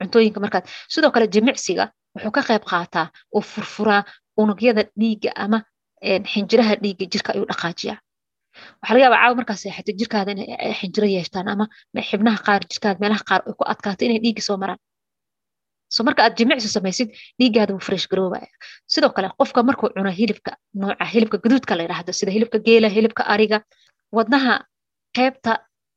cuntooyinka 0.00 0.38
markaad 0.44 0.64
sidoo 0.94 1.10
kale 1.14 1.26
jimicsiga 1.34 1.84
wuxuu 2.14 2.32
ka 2.36 2.42
qayb 2.48 2.64
qaataa 2.70 3.06
oo 3.36 3.40
furfuraa 3.52 4.02
unugyada 4.40 4.82
dhiigga 5.00 5.30
ama 5.44 5.58
xinjiraha 6.32 6.74
dhiigga 6.82 7.04
jirka 7.12 7.30
ayuu 7.34 7.46
dhaqaajiyaa. 7.50 7.98
Waxaa 8.80 8.94
laga 8.94 9.04
yaabaa 9.04 9.34
markaa 9.40 9.56
seexato 9.62 9.92
jirkaada 10.00 10.30
inay 10.34 10.74
xinjiro 10.80 11.06
yeeshtaan 11.14 11.48
ama 11.52 11.64
xibnaha 12.08 12.38
qaar 12.46 12.60
jirkaada 12.70 12.98
meelaha 13.02 13.24
qaar 13.30 13.40
ay 13.48 13.54
ku 13.58 13.64
adkaato 13.72 14.02
inay 14.06 14.20
dhiigga 14.24 14.42
soo 14.48 14.56
maraan. 14.62 14.78
So 15.94 16.00
marka 16.06 16.20
aad 16.24 16.34
jimicsi 16.38 16.68
samaysid 16.76 17.08
dhiiggaada 17.40 17.72
wuu 17.74 17.84
fresh 17.88 18.06
garoobaya 18.10 18.48
sidoo 18.92 19.10
kale 19.16 19.28
qofka 19.38 19.60
markuu 19.68 19.88
cuno 19.96 20.10
hilibka 20.18 20.50
nooca 20.80 21.04
hilibka 21.12 21.36
gaduudka 21.44 21.72
la 21.76 21.82
yidhaahdo 21.84 22.12
sida 22.18 22.30
hilibka 22.36 22.58
geela 22.66 22.88
hilibka 22.96 23.22
ariga 23.34 23.58
wadnaha 24.16 24.54
qaybta 25.16 25.52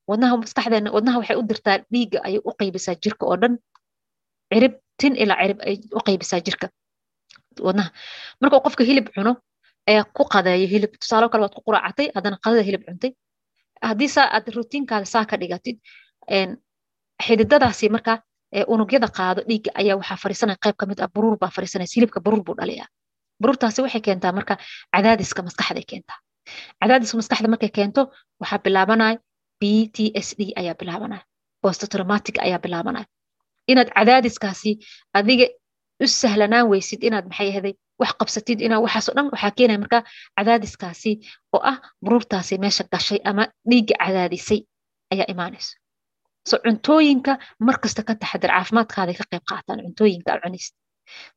wadnaha 0.09 0.33
maskaxdeena 0.41 0.89
wadnaha 0.95 1.17
waxay 1.21 1.38
u 1.41 1.43
dirtaa 1.49 1.77
dhiigga 1.93 2.19
ayay 2.27 2.41
u 2.49 2.51
qaybisaa 2.59 2.95
jirka 3.03 3.23
oo 3.31 3.38
dhan 3.41 3.53
cirib 4.51 4.73
tin 4.99 5.13
ilaa 5.23 5.38
cirib 5.43 5.59
ay 5.67 5.75
u 5.97 5.99
qaybisaa 6.07 6.39
jirka. 6.47 6.67
Wadnaha. 7.67 7.89
Markuu 8.41 8.59
qofka 8.65 8.83
hilib 8.89 9.07
cuno 9.15 9.31
ayaa 9.89 10.03
ku 10.17 10.23
qadeeyo 10.33 10.67
hilib. 10.73 10.91
Tusaalo 11.01 11.27
kale 11.31 11.41
waad 11.45 11.55
ku 11.57 11.62
quraacatay 11.67 12.07
haddana 12.15 12.38
qadada 12.43 12.63
hilib 12.67 12.83
cuntay. 12.88 13.12
Haddii 13.89 14.09
saa 14.15 14.27
aad 14.35 14.45
rutiinkaada 14.55 15.05
saa 15.13 15.25
ka 15.29 15.35
dhigatid 15.41 15.77
xididadaasi 17.25 17.85
markaa 17.95 18.17
unugyada 18.73 19.07
qaado 19.17 19.41
dhiigga 19.49 19.71
ayaa 19.81 19.95
waxaa 20.01 20.17
fariisanaya 20.23 20.57
qayb 20.63 20.75
ka 20.79 20.85
mid 20.89 20.99
ah 21.05 21.09
buruur 21.15 21.35
baa 21.41 21.51
fariisanaysa 21.55 21.93
hilibka 21.97 22.19
buruur 22.25 22.41
buu 22.47 22.55
dhaliyaa. 22.59 22.88
Buruurtaasi 23.41 23.79
waxay 23.85 24.01
keentaa 24.07 24.31
marka 24.38 24.53
cadaadiska 24.95 25.41
maskaxday 25.47 25.85
keentaa. 25.91 26.17
Cadaadiska 26.81 27.15
maskaxda 27.19 27.47
markay 27.53 27.71
keento 27.77 28.01
waxaa 28.41 28.59
bilaabanaya 28.65 29.17
b 29.62 29.63
t 29.95 30.12
s 30.25 30.29
d 30.39 30.41
ayaa 30.62 30.75
bilaabanaya 30.81 31.23
posttraumatic 31.63 32.35
ayaa 32.45 32.59
bilaabanaya 32.65 33.05
inaad 33.71 33.89
cadaadiskaasi 33.97 34.71
adiga 35.19 35.45
u 36.03 36.08
sahlanaan 36.21 36.65
weysid 36.71 37.01
inaad 37.08 37.25
maxay 37.32 37.49
ahaday 37.53 37.73
wax 38.01 38.12
qabsatid 38.19 38.60
inaa 38.67 38.79
waxaasoo 38.86 39.13
dhan 39.17 39.27
waxaa 39.34 39.51
keenaya 39.58 39.79
markaa 39.84 40.01
cadaadiskaasi 40.38 41.12
oo 41.55 41.62
ah 41.71 41.77
buruurtaasi 42.03 42.53
meesha 42.63 42.84
gashay 42.93 43.19
ama 43.29 43.43
dhiigga 43.69 43.95
cadaadisay 44.03 44.60
ayaa 45.13 45.27
imaanaysa 45.34 45.71
so 46.49 46.55
cuntooyinka 46.65 47.32
markasta 47.67 48.01
ka 48.08 48.13
taxadir 48.21 48.51
caafimaadkaaday 48.55 49.15
ka 49.19 49.25
qayb 49.32 49.43
qaataan 49.51 49.79
cuntooyinka 49.86 50.29
aad 50.34 50.41
cunaysid 50.45 50.73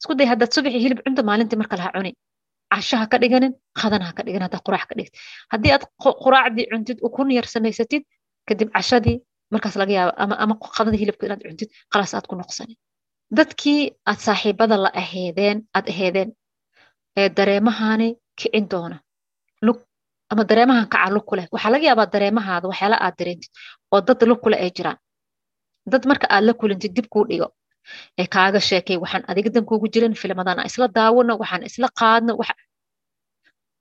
isku 0.01 0.12
day 0.18 0.27
haddaad 0.33 0.51
subaxii 0.57 0.83
hilib 0.85 1.01
cunta 1.07 1.23
maalintii 1.29 1.59
marka 1.62 1.75
laha 1.81 1.90
cunin 1.97 2.14
cashaha 2.73 3.07
ka 3.12 3.16
dhiganin 3.23 3.53
qadanaha 3.81 4.12
ka 4.16 4.23
dhigan 4.27 4.42
haddaad 4.47 4.62
quraac 4.66 4.85
ka 4.90 4.95
dhigtid. 4.99 5.14
Haddii 5.53 5.73
aad 5.77 5.85
quraacdii 6.25 6.66
cuntid 6.73 6.99
ukun 7.09 7.29
yar 7.37 7.47
samaysatid 7.55 8.03
kadib 8.49 8.68
cashadii 8.77 9.16
markaas 9.55 9.75
laga 9.81 9.93
yaaba 9.99 10.12
ama 10.45 10.55
qadadii 10.77 11.01
hilibka 11.03 11.25
inaad 11.27 11.43
cuntid 11.49 11.71
khalaas 11.93 12.12
aad 12.17 12.27
ku 12.31 12.35
noqsanin 12.41 12.77
dadkii 13.38 13.81
aad 14.11 14.19
saaxiibada 14.27 14.77
la 14.85 14.91
aheedeen 15.03 15.57
aad 15.77 15.87
aheedeen 15.93 16.29
ee 17.21 17.29
dareemahani 17.38 18.09
kicin 18.38 18.67
doona. 18.73 18.97
Lug 19.67 19.79
ama 20.33 20.43
dareemahan 20.51 20.87
kaca 20.93 21.09
lug 21.15 21.25
ku 21.29 21.35
leh. 21.38 21.47
Waxaa 21.55 21.73
laga 21.75 21.85
yaabaa 21.91 22.09
dareemahaada 22.15 22.67
waxyaala 22.71 22.97
aad 23.07 23.15
dareentid 23.21 23.51
oo 23.95 24.01
dad 24.09 24.21
lug 24.31 24.41
kule 24.45 24.57
ay 24.65 24.71
jiraan. 24.77 24.99
Dad 25.93 26.03
marka 26.11 26.27
aad 26.35 26.45
la 26.49 26.53
kulintid 26.61 26.93
dib 26.97 27.07
kuu 27.12 27.25
dhigo. 27.31 27.49
Ee 28.21 28.27
kaaga 28.35 28.61
sheekay 28.69 28.97
waxaan 29.05 29.25
adiga 29.31 29.51
dan 29.55 29.65
kuugu 29.69 29.87
jirin 29.95 30.15
filmadan 30.23 30.59
aan 30.61 30.69
isla 30.71 30.87
daawano 30.99 31.33
waxaan 31.43 31.62
isla 31.71 31.88
qaadno 32.01 32.33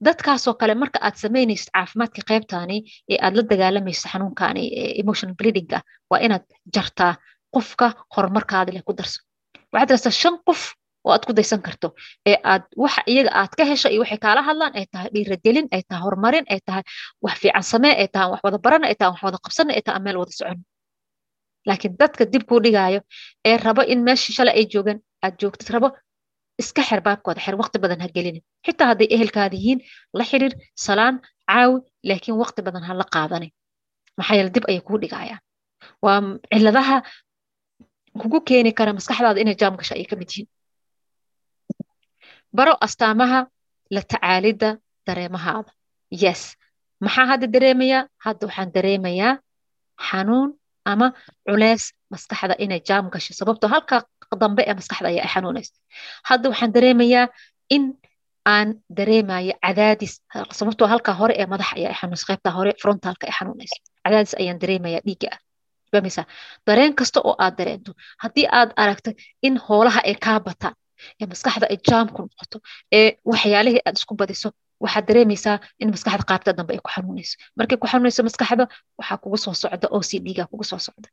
dadkaasoo 0.05 0.53
kale 0.61 0.73
marka 0.81 0.99
aad 1.07 1.15
samaynaysid 1.23 1.69
caafimaadka 1.75 2.21
qaybtani 2.29 2.77
ee 3.11 3.17
aad 3.25 3.33
la 3.37 3.43
dagaalamaysid 3.51 4.07
xanuunkani 4.11 4.63
emotional 5.01 5.35
bleedinga 5.39 5.79
waa 6.11 6.19
inaad 6.25 6.45
jartaa 6.75 7.13
qofka 7.55 7.87
horumarkaada 8.15 8.71
leh 8.75 8.83
ku 8.87 8.93
darso 8.99 9.19
waxaad 9.73 9.87
dirastaa 9.89 10.15
shan 10.21 10.35
qof 10.47 10.61
oo 11.05 11.11
aad 11.15 11.23
ku 11.27 11.33
daysan 11.37 11.61
karto 11.67 11.87
ee 12.29 12.37
aad 12.51 12.63
waxa 12.83 13.01
iyaga 13.13 13.31
aad 13.41 13.51
ka 13.59 13.63
hesho 13.71 13.87
iyo 13.93 14.01
waxay 14.03 14.19
kaala 14.25 14.41
hadlaan 14.49 14.73
ay 14.79 14.85
tahay 14.93 15.09
dhiiragelin 15.13 15.67
ay 15.75 15.81
tahay 15.89 16.01
horumarin 16.05 16.45
ay 16.53 16.59
tahay 16.67 16.83
wax 17.25 17.35
fiican 17.41 17.63
samee 17.71 17.93
ay 18.01 18.07
tahay 18.13 18.29
wax 18.31 18.41
wada 18.45 18.57
barana 18.65 18.85
ay 18.91 18.95
tahay 18.99 19.11
wax 19.13 19.21
wada 19.27 19.37
qabsana 19.45 19.71
ay 19.77 19.81
tahay 19.85 19.95
aan 19.97 20.03
meel 20.05 20.17
wada 20.21 20.33
socon. 20.39 20.59
Laakiin 21.67 21.93
dadka 22.01 22.23
dib 22.33 22.43
kuu 22.49 22.59
dhigaayo 22.65 22.99
ee 23.49 23.57
rabo 23.65 23.81
in 23.93 23.99
meeshii 24.07 24.33
shalay 24.37 24.55
ay 24.59 24.65
joogaan 24.73 24.99
aad 25.25 25.33
joogtid 25.41 25.69
rabo 25.75 25.87
iska 26.61 26.81
xer 26.89 27.01
baabkooda 27.07 27.39
xer 27.45 27.55
waqti 27.61 27.77
badan 27.83 28.01
ha 28.03 28.07
gelinin 28.15 28.43
xitaa 28.65 28.87
hadday 28.91 29.07
ehelkaada 29.15 29.55
yihiin 29.57 29.79
la 30.19 30.23
xiriir 30.29 30.53
salaan 30.85 31.15
caawi 31.49 31.77
laakiin 32.09 32.37
waqti 32.43 32.61
badan 32.67 32.83
ha 32.87 32.93
la 33.01 33.05
qaadanin 33.15 33.51
maxaa 34.17 34.35
yeele 34.37 34.51
dib 34.55 34.65
ayay 34.69 34.81
kuu 34.87 34.97
dhigayaan 35.03 35.41
waa 36.05 36.19
ciladaha 36.53 36.97
kugu 38.21 38.39
keeni 38.49 38.71
kara 38.79 38.91
maskaxdaada 38.97 39.39
inay 39.43 39.55
jaam 39.61 39.73
gasho 39.79 39.93
ayay 39.95 40.07
ka 40.11 40.15
mid 40.21 40.29
yihiin. 40.33 40.47
Baro 42.57 42.73
astaamaha 42.85 43.39
la 43.95 44.01
tacaalidda 44.11 44.69
dareemahaada 45.07 45.71
yes 46.23 46.41
maxaa 47.05 47.25
hadda 47.31 47.47
dareemayaa 47.55 48.01
hadda 48.25 48.43
waxaan 48.47 48.69
dareemayaa 48.75 49.33
xanuun 50.07 50.49
ama 50.91 51.07
culeys 51.47 51.83
maskaxda 52.13 52.55
inay 52.63 52.81
jaam 52.89 53.05
gasho 53.13 53.31
sababtoo 53.39 53.69
halka 53.73 53.97
dambe 54.41 54.63
ee 54.67 54.73
maskaxda 54.79 55.07
ayaa 55.11 55.23
ay 55.27 55.31
xanuunaysa 55.35 55.73
hadda 56.29 56.49
waxaan 56.49 56.71
dareemayaa 56.75 57.27
in 57.75 57.83
aan 58.53 58.67
dareemayo 58.97 59.53
cadaadis 59.65 60.13
sababtoo 60.59 60.87
halka 60.93 61.11
hore 61.19 61.33
ee 61.41 61.45
madaxa 61.53 61.75
ayaa 61.79 61.91
ay 61.91 61.97
xanuunaysa 62.01 62.49
hore 62.57 62.71
frontalka 62.81 63.23
ay 63.27 63.33
xanuunaysa 63.39 63.77
cadaadis 64.05 64.33
ayaan 64.41 64.59
dareemayaa 64.63 65.01
dhiigga. 65.07 65.29
Ah 65.35 65.39
fahmaysaa 65.91 66.25
dareen 66.67 66.93
kasta 66.99 67.19
oo 67.29 67.35
aad 67.43 67.55
dareento 67.59 67.91
haddii 68.23 68.47
aad 68.59 68.69
aragto 68.83 69.11
in 69.47 69.55
hoolaha 69.67 69.99
ay 70.09 70.15
kaa 70.25 70.39
bataan 70.47 70.75
ee 71.21 71.25
maskaxda 71.31 71.65
ay 71.73 71.77
jaam 71.89 72.07
ku 72.15 72.19
noqoto 72.25 72.57
ee 72.97 73.07
waxyaalihii 73.31 73.81
aad 73.87 73.95
isku 73.99 74.15
badiso 74.21 74.49
waxaad 74.83 75.05
dareemaysaa 75.09 75.57
in 75.81 75.89
maskaxda 75.93 76.23
qaybta 76.31 76.51
dambe 76.57 76.71
ay 76.75 76.81
ku 76.85 76.89
xanuunayso 76.95 77.35
markay 77.57 77.77
ku 77.81 77.87
xanuunayso 77.91 78.21
maskaxda 78.29 78.63
waxaa 78.99 79.17
kugu 79.23 79.37
soo 79.43 79.53
socda 79.61 79.87
o 79.95 79.99
c 80.09 80.11
d-ga 80.25 80.43
kugu 80.51 80.63
soo 80.71 80.79
socda 80.87 81.09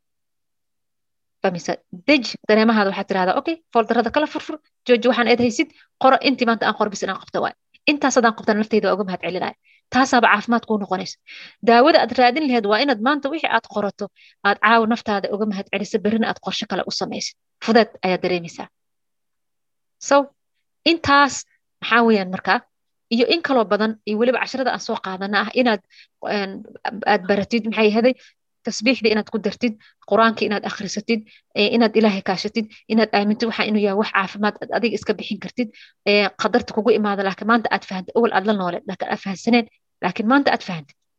fahmaysaa 1.43 1.75
deji 2.07 2.31
dareemahaada 2.49 2.89
waxaad 2.91 3.07
tirahdaa 3.11 3.35
okay 3.41 3.55
foldarada 3.73 4.09
kala 4.15 4.27
furfur 4.33 4.55
jooji 4.87 5.07
waxaan 5.11 5.27
eed 5.31 5.41
haysid 5.45 5.69
qoro 6.03 6.17
intii 6.27 6.47
maanta 6.49 6.63
aan 6.67 6.77
qorbis 6.79 7.01
inaan 7.05 7.19
qabta 7.23 7.39
waay. 7.43 7.53
Intaas 7.91 8.15
haddaan 8.17 8.35
qabtana 8.37 8.59
nafteyda 8.61 8.85
waa 8.87 8.95
uga 8.97 9.05
mahad 9.09 9.21
celinaya 9.25 9.55
taasaaba 9.93 10.27
caafimaad 10.33 10.63
kuu 10.69 10.77
noqonaysa. 10.83 11.15
Daawada 11.67 11.97
aad 12.03 12.11
raadin 12.19 12.43
laheed 12.49 12.65
waa 12.71 12.79
inaad 12.83 13.01
maanta 13.07 13.25
wixii 13.33 13.51
aad 13.57 13.65
qorato 13.75 14.05
aad 14.47 14.57
caawa 14.65 14.85
naftaada 14.93 15.27
uga 15.35 15.45
mahad 15.51 15.67
celiso 15.73 15.97
berrina 16.05 16.25
aad 16.31 16.39
qorshe 16.45 16.65
kale 16.71 16.83
u 16.89 16.91
samaysid. 16.99 17.35
Fudeed 17.65 17.89
ayaad 18.05 18.21
dareemaysaa. 18.25 18.67
So 20.07 20.15
intaas 20.91 21.33
maxaa 21.81 22.01
weeyaan 22.07 22.31
markaa 22.35 22.59
iyo 23.15 23.25
in 23.33 23.41
kaloo 23.47 23.65
badan 23.73 23.91
iyo 24.07 24.15
weliba 24.21 24.39
casharada 24.43 24.71
aan 24.75 24.83
soo 24.87 24.97
qaadana 25.05 25.37
ah 25.43 25.49
inaad 25.61 25.81
aad 27.13 27.21
baratid 27.29 27.63
maxay 27.69 27.87
ahaday 27.91 28.13
tasbiixda 28.67 29.07
inaad 29.13 29.29
ku 29.33 29.37
dartid 29.45 29.73
qur'aanka 30.11 30.41
inaad 30.47 30.63
akhrisatid 30.69 31.19
inaad 31.75 31.93
ilaahay 31.99 32.23
kaashatid 32.29 32.65
inaad 32.93 33.09
aamintid 33.17 33.47
waxa 33.49 33.63
inuu 33.69 33.81
yahay 33.85 33.97
wax 34.01 34.09
caafimaad 34.17 34.55
aad 34.63 34.71
adiga 34.77 34.95
iska 34.99 35.13
bixin 35.19 35.39
kartid 35.45 35.69
qadarta 36.41 36.71
kugu 36.77 36.89
imaada 36.99 37.21
laakiin 37.27 37.47
maanta 37.51 37.67
aad 37.75 37.83
fahantay 37.89 38.13
awal 38.17 38.31
aad 38.37 38.45
la 38.49 38.53
nooleed 38.61 38.83
laakiin 38.89 39.09
aad 39.13 39.21
fahansaneen 39.25 39.65
laakiin 40.03 40.27
maanta 40.31 40.49
aad 40.55 40.63
fahantid 40.69 40.95